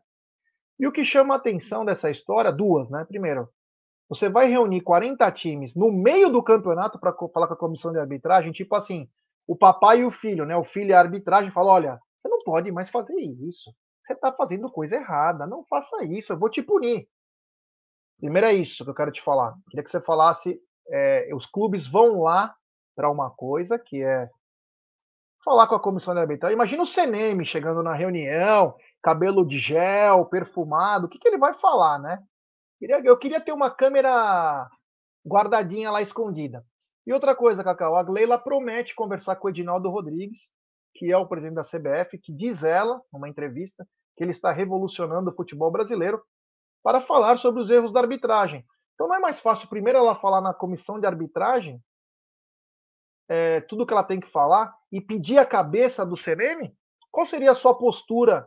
[0.80, 3.04] E o que chama a atenção dessa história, duas, né?
[3.04, 3.50] Primeiro,
[4.08, 7.98] você vai reunir 40 times no meio do campeonato para falar com a comissão de
[7.98, 9.10] arbitragem, tipo assim,
[9.48, 10.56] o papai e o filho, né?
[10.56, 13.74] O filho é a arbitragem fala: olha, você não pode mais fazer isso.
[14.06, 15.48] Você está fazendo coisa errada.
[15.48, 17.08] Não faça isso, eu vou te punir.
[18.20, 19.56] Primeiro é isso que eu quero te falar.
[19.72, 22.54] Queria que você falasse: é, os clubes vão lá
[22.96, 24.30] para uma coisa que é
[25.44, 26.56] falar com a comissão de arbitragem.
[26.56, 31.54] Imagina o CNM chegando na reunião, cabelo de gel, perfumado, o que, que ele vai
[31.56, 32.20] falar, né?
[32.80, 34.68] Eu queria ter uma câmera
[35.26, 36.66] guardadinha lá escondida.
[37.06, 40.50] E outra coisa, Cacau, a Leila promete conversar com o Edinaldo Rodrigues,
[40.96, 45.32] que é o presidente da CBF, que diz ela, numa entrevista, que ele está revolucionando
[45.32, 46.22] o futebol brasileiro
[46.84, 48.66] para falar sobre os erros da arbitragem.
[48.94, 51.82] Então não é mais fácil primeiro ela falar na comissão de arbitragem
[53.34, 56.76] é, tudo que ela tem que falar e pedir a cabeça do CNM?
[57.10, 58.46] Qual seria a sua postura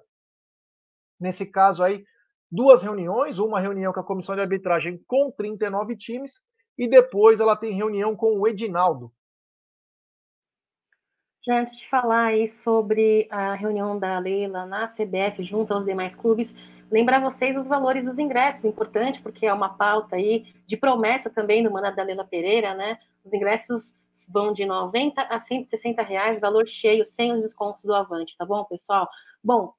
[1.18, 2.04] nesse caso aí?
[2.52, 6.34] Duas reuniões, uma reunião com a comissão de arbitragem com 39 times
[6.76, 9.10] e depois ela tem reunião com o Edinaldo.
[11.46, 16.14] Já antes de falar aí sobre a reunião da Leila na CBF junto aos demais
[16.14, 16.54] clubes,
[16.90, 21.62] lembrar vocês os valores dos ingressos, importante, porque é uma pauta aí de promessa também
[21.62, 22.98] do mandato da Leila Pereira, né?
[23.24, 23.94] Os ingressos
[24.28, 28.64] vão de 90 a 160 reais, valor cheio, sem os descontos do Avante, tá bom,
[28.64, 29.08] pessoal?
[29.42, 29.72] Bom,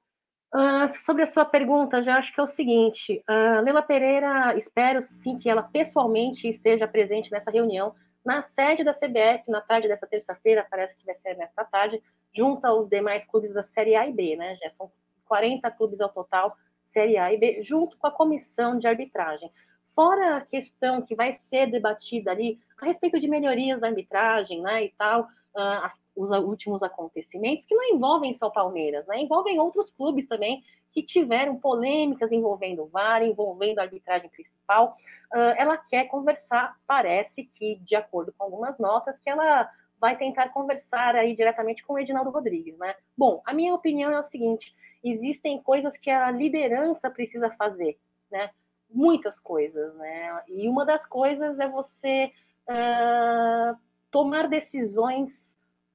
[0.54, 5.02] uh, sobre a sua pergunta, já acho que é o seguinte, uh, Leila Pereira, espero
[5.22, 7.94] sim que ela pessoalmente esteja presente nessa reunião,
[8.24, 12.02] na sede da CBF, na tarde dessa terça-feira, parece que vai ser nesta tarde,
[12.34, 14.56] junto aos demais clubes da Série A e B, né?
[14.56, 14.90] Já são
[15.26, 19.50] 40 clubes ao total, Série A e B, junto com a comissão de arbitragem.
[19.94, 24.84] Fora a questão que vai ser debatida ali a respeito de melhorias da arbitragem, né,
[24.84, 29.90] e tal, uh, as, os últimos acontecimentos, que não envolvem só Palmeiras, né, envolvem outros
[29.90, 30.62] clubes também
[30.92, 34.96] que tiveram polêmicas envolvendo o VAR, envolvendo a arbitragem principal.
[35.34, 39.70] Uh, ela quer conversar, parece que, de acordo com algumas notas, que ela
[40.00, 42.94] vai tentar conversar aí diretamente com o Edinaldo Rodrigues, né?
[43.16, 47.98] Bom, a minha opinião é o seguinte: existem coisas que a liderança precisa fazer,
[48.30, 48.50] né?
[48.88, 50.42] Muitas coisas, né?
[50.48, 52.32] E uma das coisas é você
[52.68, 53.76] uh,
[54.10, 55.32] tomar decisões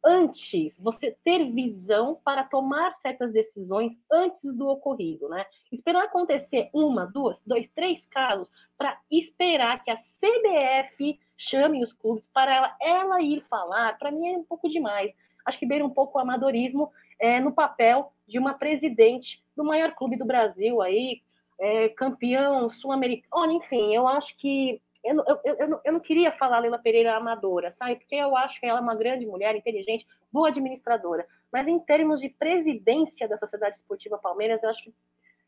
[0.03, 5.45] antes, você ter visão para tomar certas decisões antes do ocorrido, né?
[5.71, 12.27] Esperar acontecer uma, duas, dois, três casos para esperar que a CBF chame os clubes
[12.33, 15.13] para ela, ela ir falar, para mim é um pouco demais.
[15.45, 19.93] Acho que beira um pouco o amadorismo é, no papel de uma presidente do maior
[19.93, 21.21] clube do Brasil aí,
[21.59, 26.77] é, campeão sul-americano, enfim, eu acho que eu, eu, eu, eu, não queria falar Leila
[26.77, 27.95] Pereira amadora, sabe?
[27.95, 31.27] Porque eu acho que ela é uma grande mulher, inteligente, boa administradora.
[31.51, 34.93] Mas em termos de presidência da Sociedade Esportiva Palmeiras, eu acho que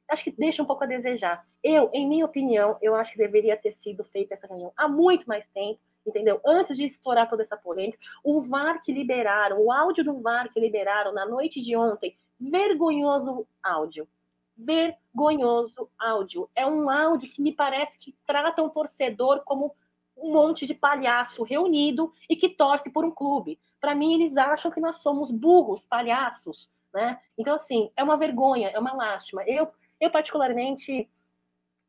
[0.10, 1.46] acho que deixa um pouco a desejar.
[1.64, 5.26] Eu, em minha opinião, eu acho que deveria ter sido feita essa reunião há muito
[5.28, 6.42] mais tempo, entendeu?
[6.46, 10.60] Antes de estourar toda essa polêmica, o VAR que liberaram, o áudio do VAR que
[10.60, 14.08] liberaram na noite de ontem, vergonhoso áudio
[14.58, 16.50] vergonhoso áudio.
[16.56, 19.76] É um áudio que me parece que trata um torcedor como
[20.16, 23.60] um monte de palhaço reunido e que torce por um clube.
[23.82, 27.20] Para mim, eles acham que nós somos burros, palhaços, né?
[27.38, 29.44] Então, assim, é uma vergonha, é uma lástima.
[29.44, 29.68] Eu,
[30.00, 31.10] eu particularmente,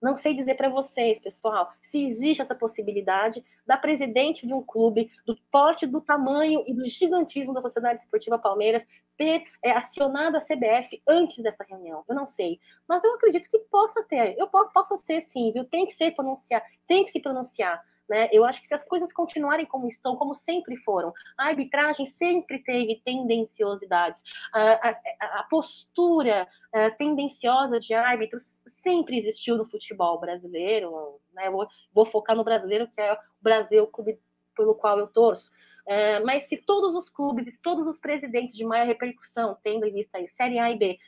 [0.03, 5.11] não sei dizer para vocês, pessoal, se existe essa possibilidade da presidente de um clube,
[5.25, 8.85] do porte, do tamanho e do gigantismo da Sociedade Esportiva Palmeiras,
[9.17, 12.05] ter é, acionado a CBF antes dessa reunião.
[12.09, 12.61] Eu não sei.
[12.89, 14.37] Mas eu acredito que possa ter.
[14.39, 15.65] Eu posso ser sim, viu?
[15.65, 17.83] Tem que ser pronunciar, tem que se pronunciar.
[18.09, 18.29] Né?
[18.33, 22.59] Eu acho que se as coisas continuarem como estão, como sempre foram, a arbitragem sempre
[22.63, 24.21] teve tendenciosidades,
[24.53, 28.45] a, a, a postura a, tendenciosa de árbitros
[28.83, 31.49] sempre existiu no futebol brasileiro, né?
[31.51, 34.19] Vou, vou, focar no brasileiro, que é o Brasil, o clube
[34.55, 35.51] pelo qual eu torço.
[35.87, 40.19] É, mas se todos os clubes, todos os presidentes de maior repercussão, tendo em vista
[40.19, 40.99] aí Série A e B,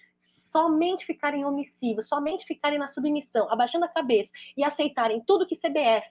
[0.51, 6.09] somente ficarem omissivos, somente ficarem na submissão, abaixando a cabeça e aceitarem tudo que CBF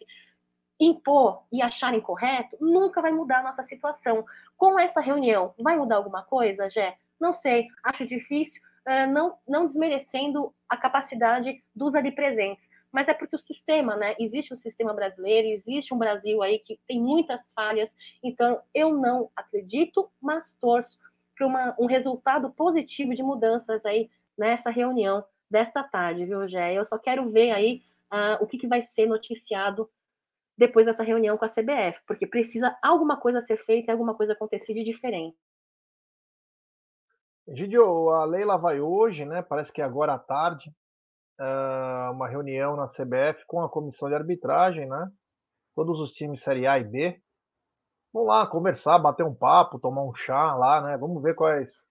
[0.80, 4.26] impor e acharem correto, nunca vai mudar a nossa situação.
[4.58, 6.98] Com essa reunião, vai mudar alguma coisa, Jé?
[7.20, 12.68] Não sei, acho difícil, uh, não, não desmerecendo a capacidade dos ali presentes.
[12.96, 14.16] Mas é porque o sistema, né?
[14.18, 17.94] Existe o sistema brasileiro, existe um Brasil aí que tem muitas falhas.
[18.24, 20.98] Então, eu não acredito, mas torço
[21.36, 26.74] para um resultado positivo de mudanças aí nessa reunião desta tarde, viu, Gé?
[26.74, 27.84] Eu só quero ver aí
[28.14, 29.90] uh, o que, que vai ser noticiado
[30.58, 34.74] depois dessa reunião com a CBF, porque precisa alguma coisa ser feita alguma coisa acontecer
[34.74, 35.36] de diferente.
[37.46, 39.42] Gidio, a Leila vai hoje, né?
[39.42, 40.74] Parece que agora à tarde,
[41.40, 45.10] uh, uma reunião na CBF com a comissão de arbitragem, né?
[45.76, 47.22] Todos os times Série A e B.
[48.14, 50.98] Vamos lá conversar, bater um papo, tomar um chá lá, né?
[50.98, 51.86] Vamos ver quais.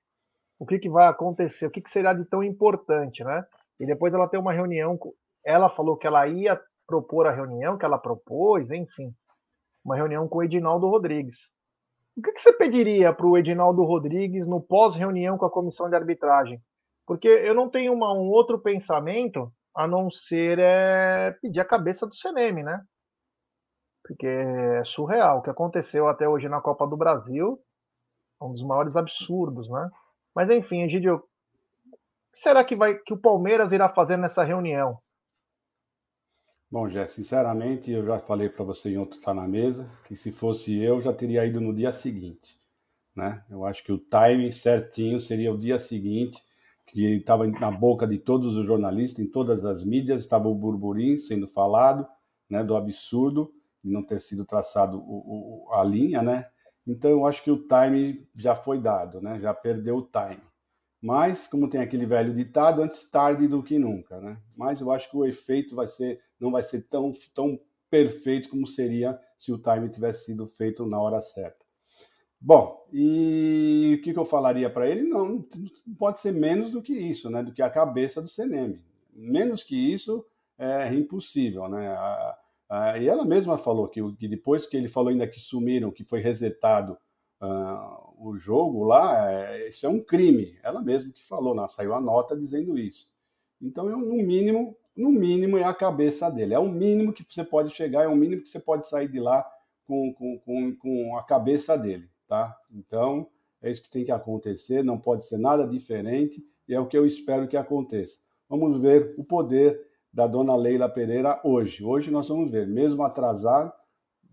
[0.58, 3.44] O que, que vai acontecer, o que, que será de tão importante, né?
[3.78, 4.98] E depois ela tem uma reunião.
[5.44, 9.12] Ela falou que ela ia propor a reunião, que ela propôs, enfim.
[9.84, 11.52] Uma reunião com o Edinaldo Rodrigues.
[12.16, 15.96] O que, que você pediria para o Edinaldo Rodrigues no pós-reunião com a comissão de
[15.96, 16.62] arbitragem?
[17.06, 22.06] Porque eu não tenho uma, um outro pensamento a não ser é, pedir a cabeça
[22.06, 22.82] do CNM, né?
[24.02, 25.38] Porque é surreal.
[25.38, 27.58] O que aconteceu até hoje na Copa do Brasil
[28.40, 29.90] é um dos maiores absurdos, né?
[30.34, 31.20] Mas enfim, Egidio, o
[32.32, 34.98] que será que, vai, que o Palmeiras irá fazer nessa reunião?
[36.70, 40.32] Bom, Jé, sinceramente, eu já falei para você em outro estar na mesa que se
[40.32, 42.58] fosse eu, já teria ido no dia seguinte.
[43.14, 43.44] Né?
[43.48, 46.42] Eu acho que o timing certinho seria o dia seguinte,
[46.94, 51.18] que estava na boca de todos os jornalistas, em todas as mídias, estava o burburinho
[51.18, 52.06] sendo falado,
[52.48, 56.46] né, do absurdo, de não ter sido traçado o, o, a linha, né?
[56.86, 59.40] Então eu acho que o time já foi dado, né?
[59.40, 60.40] Já perdeu o time.
[61.02, 64.40] Mas, como tem aquele velho ditado, antes tarde do que nunca, né?
[64.56, 67.58] Mas eu acho que o efeito vai ser, não vai ser tão, tão
[67.90, 71.63] perfeito como seria se o time tivesse sido feito na hora certa.
[72.46, 75.02] Bom, e o que, que eu falaria para ele?
[75.02, 75.42] Não,
[75.98, 77.42] pode ser menos do que isso, né?
[77.42, 78.78] Do que a cabeça do CNM.
[79.14, 80.22] Menos que isso
[80.58, 81.88] é impossível, né?
[81.88, 82.38] A,
[82.68, 86.04] ah, e ela mesma falou que, que, depois que ele falou ainda que sumiram, que
[86.04, 86.98] foi resetado
[87.40, 90.58] uh, o jogo lá, é, isso é um crime.
[90.62, 93.10] Ela mesma que falou, não, saiu a nota dizendo isso.
[93.58, 96.52] Então, eu, no mínimo, no mínimo é a cabeça dele.
[96.52, 99.18] É o mínimo que você pode chegar, é o mínimo que você pode sair de
[99.18, 99.50] lá
[99.86, 102.58] com, com, com, com a cabeça dele, tá?
[102.72, 103.28] Então,
[103.62, 106.98] é isso que tem que acontecer, não pode ser nada diferente e é o que
[106.98, 108.18] eu espero que aconteça.
[108.48, 109.80] Vamos ver o poder
[110.12, 111.84] da dona Leila Pereira hoje.
[111.84, 113.72] Hoje nós vamos ver, mesmo atrasado,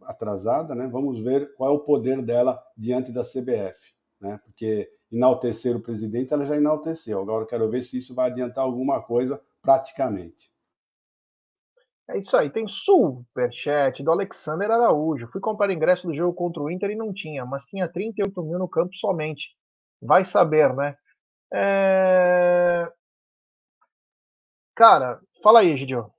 [0.01, 0.87] atrasada, né?
[0.87, 4.39] Vamos ver qual é o poder dela diante da CBF, né?
[4.43, 7.21] Porque enaltecer o presidente ela já enalteceu.
[7.21, 10.50] Agora eu quero ver se isso vai adiantar alguma coisa praticamente.
[12.09, 15.29] É isso aí, tem superchat do Alexander Araújo.
[15.31, 18.59] Fui comprar ingresso do jogo contra o Inter e não tinha, mas tinha 38 mil
[18.59, 19.49] no campo somente.
[20.01, 20.95] Vai saber, né?
[21.53, 22.91] É...
[24.75, 26.11] Cara, fala aí, Gidio.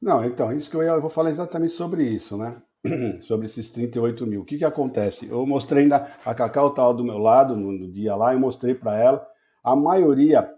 [0.00, 2.62] Não, então, isso que eu, ia, eu vou falar exatamente sobre isso, né?
[3.22, 4.42] sobre esses 38 mil.
[4.42, 5.28] O que, que acontece?
[5.28, 8.74] Eu mostrei ainda, a Cacau estava do meu lado no, no, dia lá, eu mostrei
[8.74, 9.26] para ela,
[9.62, 10.50] a maioria,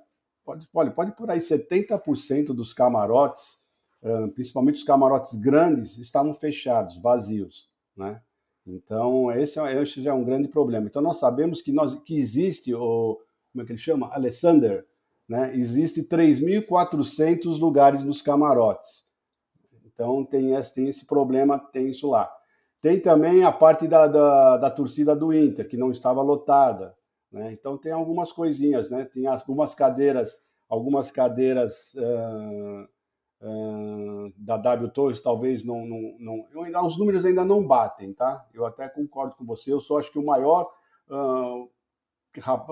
[0.44, 3.56] pode, pode, pode por aí, 70% dos camarotes,
[4.34, 8.20] principalmente os camarotes grandes, estavam fechados, vazios, né?
[8.66, 10.86] Então, esse, é, esse já é um grande problema.
[10.86, 13.18] Então, nós sabemos que, nós, que existe o,
[13.52, 14.08] como é que ele chama?
[14.12, 14.86] Alessander,
[15.28, 15.54] né?
[15.54, 19.04] Existe 3.400 lugares nos camarotes.
[19.84, 22.32] Então tem esse, tem esse problema, tem isso lá.
[22.80, 26.96] Tem também a parte da, da, da torcida do Inter, que não estava lotada.
[27.30, 27.52] Né?
[27.52, 29.04] Então tem algumas coisinhas, né?
[29.04, 30.36] Tem algumas cadeiras,
[30.68, 32.88] algumas cadeiras uh,
[33.42, 38.12] uh, da W Torres talvez não, não, não eu ainda, os números ainda não batem,
[38.12, 38.46] tá?
[38.54, 39.72] Eu até concordo com você.
[39.72, 40.70] Eu só acho que o maior
[41.10, 41.68] uh,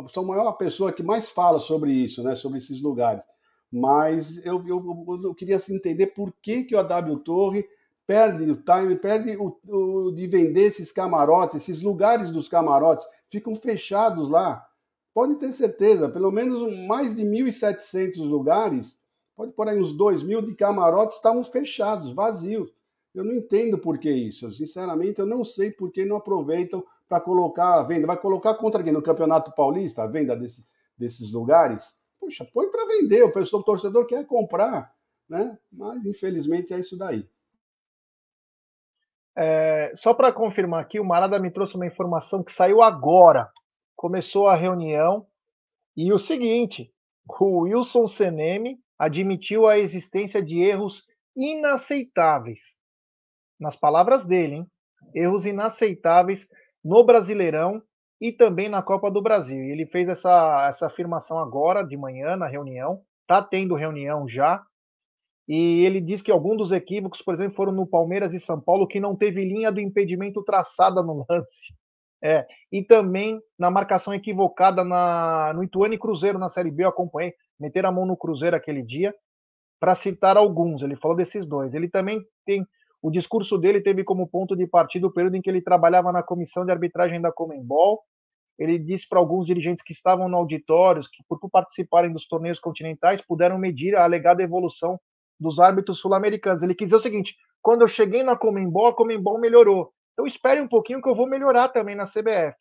[0.09, 3.23] sou a maior pessoa que mais fala sobre isso, né, sobre esses lugares.
[3.71, 7.69] Mas eu, eu, eu queria assim, entender por que, que o AW Torre
[8.07, 13.55] perde o time, perde o, o, de vender esses camarotes, esses lugares dos camarotes, ficam
[13.55, 14.67] fechados lá.
[15.15, 18.99] Pode ter certeza, pelo menos mais de 1.700 lugares,
[19.41, 22.71] pode por aí uns 2.000 de camarotes estavam fechados, vazios.
[23.15, 24.53] Eu não entendo por que isso.
[24.53, 28.07] Sinceramente, eu não sei por que não aproveitam para colocar a venda.
[28.07, 28.93] Vai colocar contra quem?
[28.93, 30.67] No Campeonato Paulista, a venda desse,
[30.97, 31.97] desses lugares?
[32.21, 34.95] Poxa, põe para vender, o pessoal, o torcedor quer comprar,
[35.27, 35.59] né?
[35.73, 37.27] Mas infelizmente é isso daí.
[39.35, 43.51] É, só para confirmar aqui, o Marada me trouxe uma informação que saiu agora.
[43.97, 45.27] Começou a reunião
[45.97, 46.93] e o seguinte:
[47.27, 51.03] o Wilson Seneme admitiu a existência de erros
[51.35, 52.77] inaceitáveis.
[53.59, 54.67] Nas palavras dele, hein?
[55.15, 56.47] Erros inaceitáveis
[56.85, 57.83] no Brasileirão
[58.21, 59.65] e também na Copa do Brasil.
[59.65, 63.01] E ele fez essa, essa afirmação agora de manhã na reunião.
[63.23, 64.63] Está tendo reunião já.
[65.49, 68.87] E ele diz que alguns dos equívocos, por exemplo, foram no Palmeiras e São Paulo,
[68.87, 71.75] que não teve linha do impedimento traçada no lance.
[72.23, 76.89] É, e também na marcação equivocada na, no Ituano e Cruzeiro na Série B, eu
[76.89, 79.15] acompanhei, meter a mão no Cruzeiro aquele dia,
[79.79, 80.83] para citar alguns.
[80.83, 81.75] Ele falou desses dois.
[81.75, 82.67] Ele também tem
[83.03, 86.23] o discurso dele teve como ponto de partida o período em que ele trabalhava na
[86.23, 88.03] comissão de arbitragem da Comembol.
[88.59, 93.23] Ele disse para alguns dirigentes que estavam no auditório que, por participarem dos torneios continentais,
[93.23, 95.01] puderam medir a alegada evolução
[95.39, 96.63] dos árbitros sul-americanos.
[96.63, 99.95] Ele quis dizer o seguinte: quando eu cheguei na Comembol, a Comembol melhorou.
[100.21, 102.57] Então espere um pouquinho que eu vou melhorar também na CBF.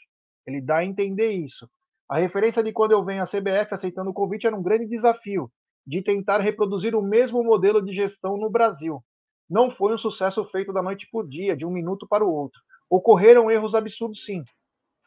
[0.47, 1.69] Ele dá a entender isso.
[2.09, 5.51] A referência de quando eu venho à CBF aceitando o convite era um grande desafio
[5.85, 9.03] de tentar reproduzir o mesmo modelo de gestão no Brasil
[9.49, 12.61] não foi um sucesso feito da noite o dia, de um minuto para o outro.
[12.89, 14.43] Ocorreram erros absurdos, sim.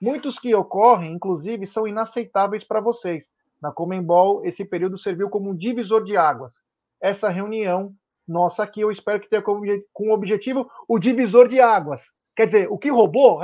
[0.00, 3.30] Muitos que ocorrem, inclusive, são inaceitáveis para vocês.
[3.62, 6.54] Na Comembol, esse período serviu como um divisor de águas.
[7.00, 7.94] Essa reunião
[8.26, 9.62] Nossa, aqui eu espero que tenha como,
[9.92, 12.02] com objetivo o divisor de águas.
[12.36, 13.40] Quer dizer, o que roubou,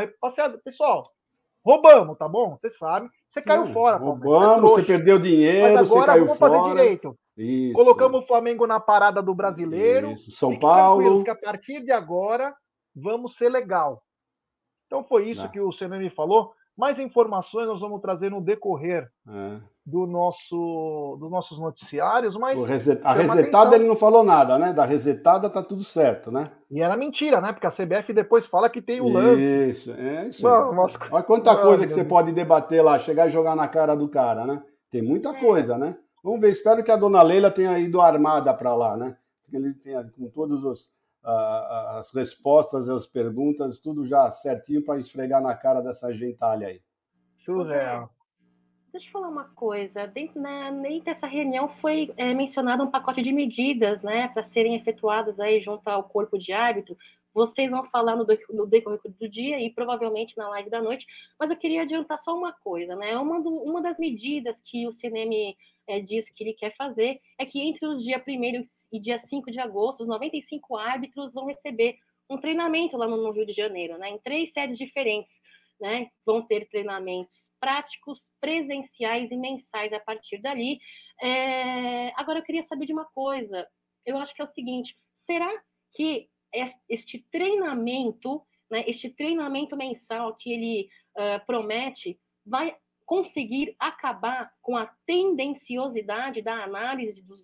[0.64, 1.02] pessoal,
[1.64, 2.56] roubamos, tá bom?
[2.56, 3.96] Você sabe, você caiu Sim, fora.
[3.96, 6.52] Roubamos, você perdeu dinheiro, Mas agora você caiu vamos fora.
[6.52, 7.18] fazer direito.
[7.36, 7.74] Isso.
[7.74, 10.12] Colocamos o Flamengo na parada do brasileiro.
[10.12, 10.32] Isso.
[10.32, 11.22] São Paulo.
[11.22, 12.54] Que a partir de agora
[12.94, 14.02] vamos ser legal.
[14.86, 15.50] Então foi isso Não.
[15.50, 16.52] que o Senani falou.
[16.78, 19.60] Mais informações nós vamos trazer no decorrer é.
[19.84, 22.64] do nosso, dos nossos noticiários, mas.
[22.64, 23.00] Reset...
[23.02, 24.72] A resetada ele não falou nada, né?
[24.72, 26.52] Da resetada tá tudo certo, né?
[26.70, 27.52] E era mentira, né?
[27.52, 29.42] Porque a CBF depois fala que tem o lance.
[29.42, 30.48] Isso, é isso.
[30.48, 31.00] Não, nossa...
[31.10, 34.46] Olha quanta coisa que você pode debater lá, chegar e jogar na cara do cara,
[34.46, 34.62] né?
[34.88, 35.40] Tem muita é.
[35.40, 35.98] coisa, né?
[36.22, 39.16] Vamos ver, espero que a dona Leila tenha ido armada para lá, né?
[39.50, 40.88] Que ele tenha com todos os
[41.28, 46.80] as respostas, as perguntas, tudo já certinho para esfregar na cara dessa gentalha aí.
[47.32, 48.10] Surreal.
[48.90, 50.06] Deixa eu falar uma coisa.
[50.06, 54.74] Dentro, né, dentro dessa reunião foi é, mencionado um pacote de medidas né, para serem
[54.74, 56.96] efetuadas aí junto ao corpo de árbitro.
[57.34, 61.06] Vocês vão falar no, no decorrer do dia e provavelmente na live da noite,
[61.38, 62.96] mas eu queria adiantar só uma coisa.
[62.96, 63.16] Né?
[63.18, 65.54] Uma, do, uma das medidas que o CNM
[65.86, 69.50] é, diz que ele quer fazer é que entre os dias 1 e dia 5
[69.50, 71.98] de agosto, os 95 árbitros vão receber
[72.30, 75.32] um treinamento lá no Rio de Janeiro, né, em três sedes diferentes.
[75.80, 80.80] Né, vão ter treinamentos práticos, presenciais e mensais a partir dali.
[81.22, 82.12] É...
[82.16, 83.64] Agora, eu queria saber de uma coisa.
[84.04, 85.48] Eu acho que é o seguinte: será
[85.92, 86.28] que
[86.88, 94.86] este treinamento, né, este treinamento mensal que ele uh, promete, vai conseguir acabar com a
[95.06, 97.42] tendenciosidade da análise dos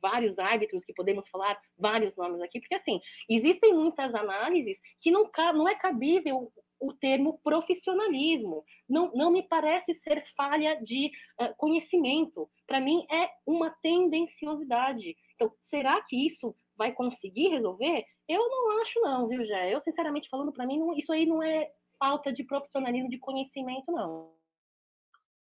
[0.00, 5.30] vários árbitros que podemos falar vários nomes aqui, porque assim, existem muitas análises que não,
[5.54, 8.64] não é cabível o termo profissionalismo.
[8.88, 11.10] Não, não me parece ser falha de
[11.40, 12.48] uh, conhecimento.
[12.66, 15.16] Para mim, é uma tendenciosidade.
[15.34, 18.04] Então, será que isso vai conseguir resolver?
[18.28, 19.74] Eu não acho, não, viu, Jé?
[19.74, 23.90] Eu, sinceramente falando, para mim, não, isso aí não é falta de profissionalismo, de conhecimento,
[23.90, 24.32] não.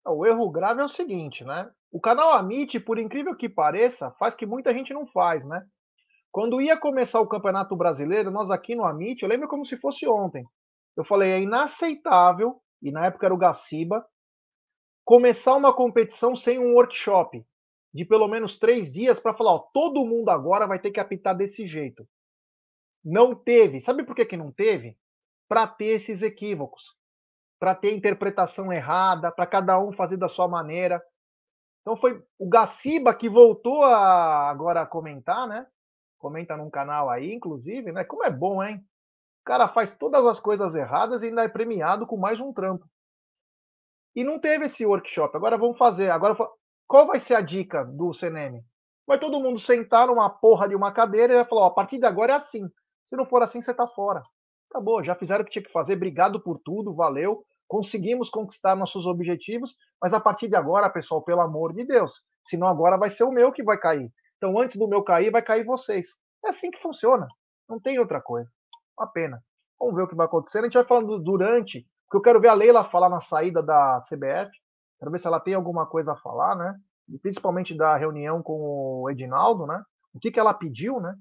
[0.06, 1.72] O erro grave é o seguinte, né?
[1.94, 5.64] O canal Amit, por incrível que pareça, faz que muita gente não faz, né?
[6.32, 10.08] Quando ia começar o Campeonato Brasileiro, nós aqui no Amit, eu lembro como se fosse
[10.08, 10.42] ontem.
[10.98, 14.04] Eu falei, é inaceitável, e na época era o Gaciba,
[15.06, 17.46] começar uma competição sem um workshop
[17.94, 21.38] de pelo menos três dias para falar, ó, todo mundo agora vai ter que apitar
[21.38, 22.08] desse jeito.
[23.06, 23.80] Não teve.
[23.80, 24.98] Sabe por que, que não teve?
[25.48, 26.82] Para ter esses equívocos
[27.64, 31.02] para ter interpretação errada, para cada um fazer da sua maneira.
[31.84, 35.68] Então foi o Gaciba que voltou a agora a comentar, né?
[36.18, 38.06] Comenta num canal aí, inclusive, né?
[38.06, 38.78] Como é bom, hein?
[38.78, 42.88] O cara faz todas as coisas erradas e ainda é premiado com mais um trampo.
[44.16, 45.36] E não teve esse workshop.
[45.36, 46.10] Agora vamos fazer.
[46.10, 46.38] Agora
[46.88, 48.64] qual vai ser a dica do CNM?
[49.06, 51.98] Vai todo mundo sentar numa porra de uma cadeira e vai falar: ó, a partir
[51.98, 52.66] de agora é assim.
[53.08, 54.22] Se não for assim, você tá fora.
[54.72, 55.96] Acabou, já fizeram o que tinha que fazer.
[55.96, 61.42] Obrigado por tudo, valeu conseguimos conquistar nossos objetivos, mas a partir de agora, pessoal, pelo
[61.42, 64.14] amor de Deus, senão agora vai ser o meu que vai cair.
[64.38, 66.10] Então, antes do meu cair, vai cair vocês.
[66.46, 67.28] É assim que funciona.
[67.68, 68.48] Não tem outra coisa.
[68.96, 69.44] Uma pena.
[69.80, 70.60] Vamos ver o que vai acontecer.
[70.60, 74.00] A gente vai falando durante, porque eu quero ver a Leila falar na saída da
[74.02, 74.52] CBF.
[75.00, 76.80] Quero ver se ela tem alguma coisa a falar, né?
[77.10, 79.82] E principalmente da reunião com o Edinaldo, né?
[80.14, 81.16] O que, que ela pediu, né?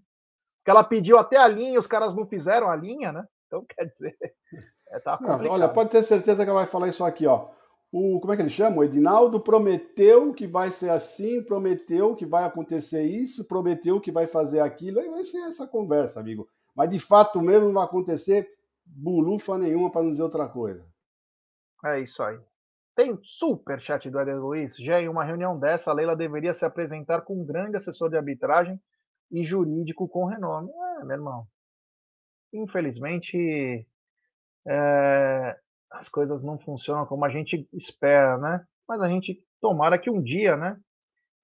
[0.58, 3.26] Porque ela pediu até a linha, os caras não fizeram a linha, né?
[3.52, 4.16] Então, quer dizer,
[4.88, 7.50] é, tá não, olha, pode ter certeza que ela vai falar isso aqui, ó.
[7.92, 8.78] O, como é que ele chama?
[8.78, 14.26] O Edinaldo prometeu que vai ser assim, prometeu que vai acontecer isso, prometeu que vai
[14.26, 14.98] fazer aquilo.
[14.98, 16.48] Aí vai ser essa conversa, amigo.
[16.74, 18.48] Mas de fato mesmo não vai acontecer
[18.86, 20.86] bulufa nenhuma para não dizer outra coisa.
[21.84, 22.40] É isso aí.
[22.96, 24.74] Tem super chat do Eder Luiz.
[24.76, 28.16] Já em uma reunião dessa, a Leila deveria se apresentar com um grande assessor de
[28.16, 28.80] arbitragem
[29.30, 30.70] e jurídico com renome.
[30.70, 31.46] É, meu irmão
[32.52, 33.86] infelizmente,
[34.66, 35.56] é,
[35.90, 38.64] as coisas não funcionam como a gente espera, né?
[38.88, 40.76] Mas a gente tomara que um dia, né,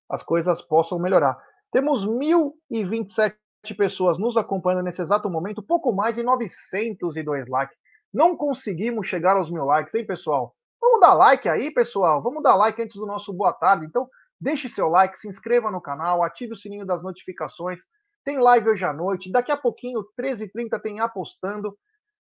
[0.09, 1.39] as coisas possam melhorar.
[1.71, 3.35] Temos 1.027
[3.77, 7.77] pessoas nos acompanhando nesse exato momento, pouco mais de 902 likes.
[8.13, 10.55] Não conseguimos chegar aos mil likes, hein, pessoal?
[10.81, 12.23] Vamos dar like aí, pessoal.
[12.23, 13.85] Vamos dar like antes do nosso boa tarde.
[13.85, 14.09] Então,
[14.41, 17.83] deixe seu like, se inscreva no canal, ative o sininho das notificações
[18.29, 19.33] tem live hoje à noite.
[19.33, 21.75] Daqui a pouquinho, 13h30, tem apostando.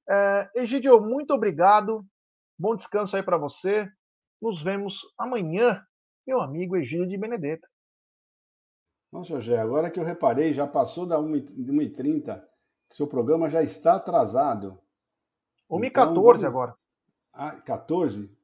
[0.09, 2.03] É, Egidio, muito obrigado.
[2.57, 3.87] Bom descanso aí para você.
[4.41, 5.85] Nos vemos amanhã,
[6.25, 7.67] meu amigo Egídio de Benedetta.
[9.11, 12.43] Nossa, José, agora que eu reparei, já passou da 1h30,
[12.89, 14.81] seu programa já está atrasado.
[15.69, 16.75] 1h14 então, agora.
[17.31, 18.35] Ah, 14?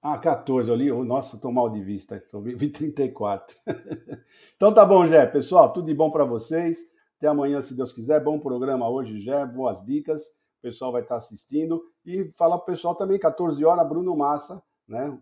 [0.00, 0.90] Ah, 14, eu li.
[1.04, 2.24] Nossa, estou mal de vista.
[2.56, 3.54] Vi 34.
[4.56, 5.26] então tá bom, Jé.
[5.26, 6.90] Pessoal, tudo de bom para vocês.
[7.22, 8.18] Até amanhã, se Deus quiser.
[8.18, 9.46] Bom programa hoje, Jé.
[9.46, 10.26] Boas dicas.
[10.58, 11.80] O pessoal vai estar assistindo.
[12.04, 15.16] E falar para o pessoal também, 14 horas, Bruno Massa, né?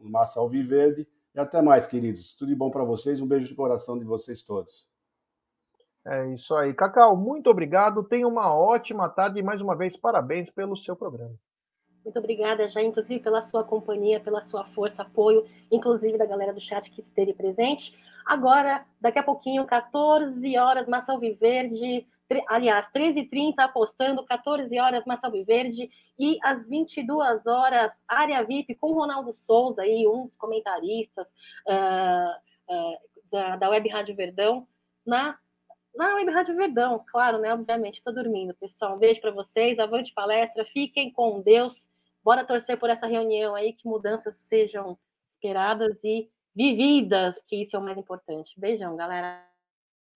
[0.00, 1.08] Massa Alviverde.
[1.34, 2.36] E até mais, queridos.
[2.36, 3.20] Tudo de bom para vocês.
[3.20, 4.86] Um beijo de coração de vocês todos.
[6.06, 6.72] É isso aí.
[6.72, 8.04] Cacau, muito obrigado.
[8.04, 11.34] Tenha uma ótima tarde e mais uma vez parabéns pelo seu programa.
[12.04, 16.60] Muito obrigada, já, inclusive, pela sua companhia, pela sua força, apoio, inclusive da galera do
[16.60, 17.94] chat que esteve presente.
[18.24, 22.06] Agora, daqui a pouquinho, 14 horas, Massa Alviverde,
[22.48, 29.32] aliás, 13h30 apostando, 14 horas Massa Alviverde e às 22 horas área VIP com Ronaldo
[29.32, 31.26] Souza, aí, um dos comentaristas
[31.66, 32.98] uh, uh,
[33.30, 34.66] da, da Web Rádio Verdão,
[35.04, 35.36] na,
[35.94, 37.52] na Web Rádio Verdão, claro, né?
[37.52, 38.94] Obviamente, estou dormindo, pessoal.
[38.94, 41.74] Um beijo para vocês, avante palestra, fiquem com Deus.
[42.22, 44.98] Bora torcer por essa reunião aí, que mudanças sejam
[45.30, 48.52] esperadas e vividas, que isso é o mais importante.
[48.58, 49.42] Beijão, galera.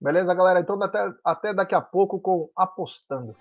[0.00, 0.60] Beleza, galera?
[0.60, 3.34] Então até, até daqui a pouco com Apostando.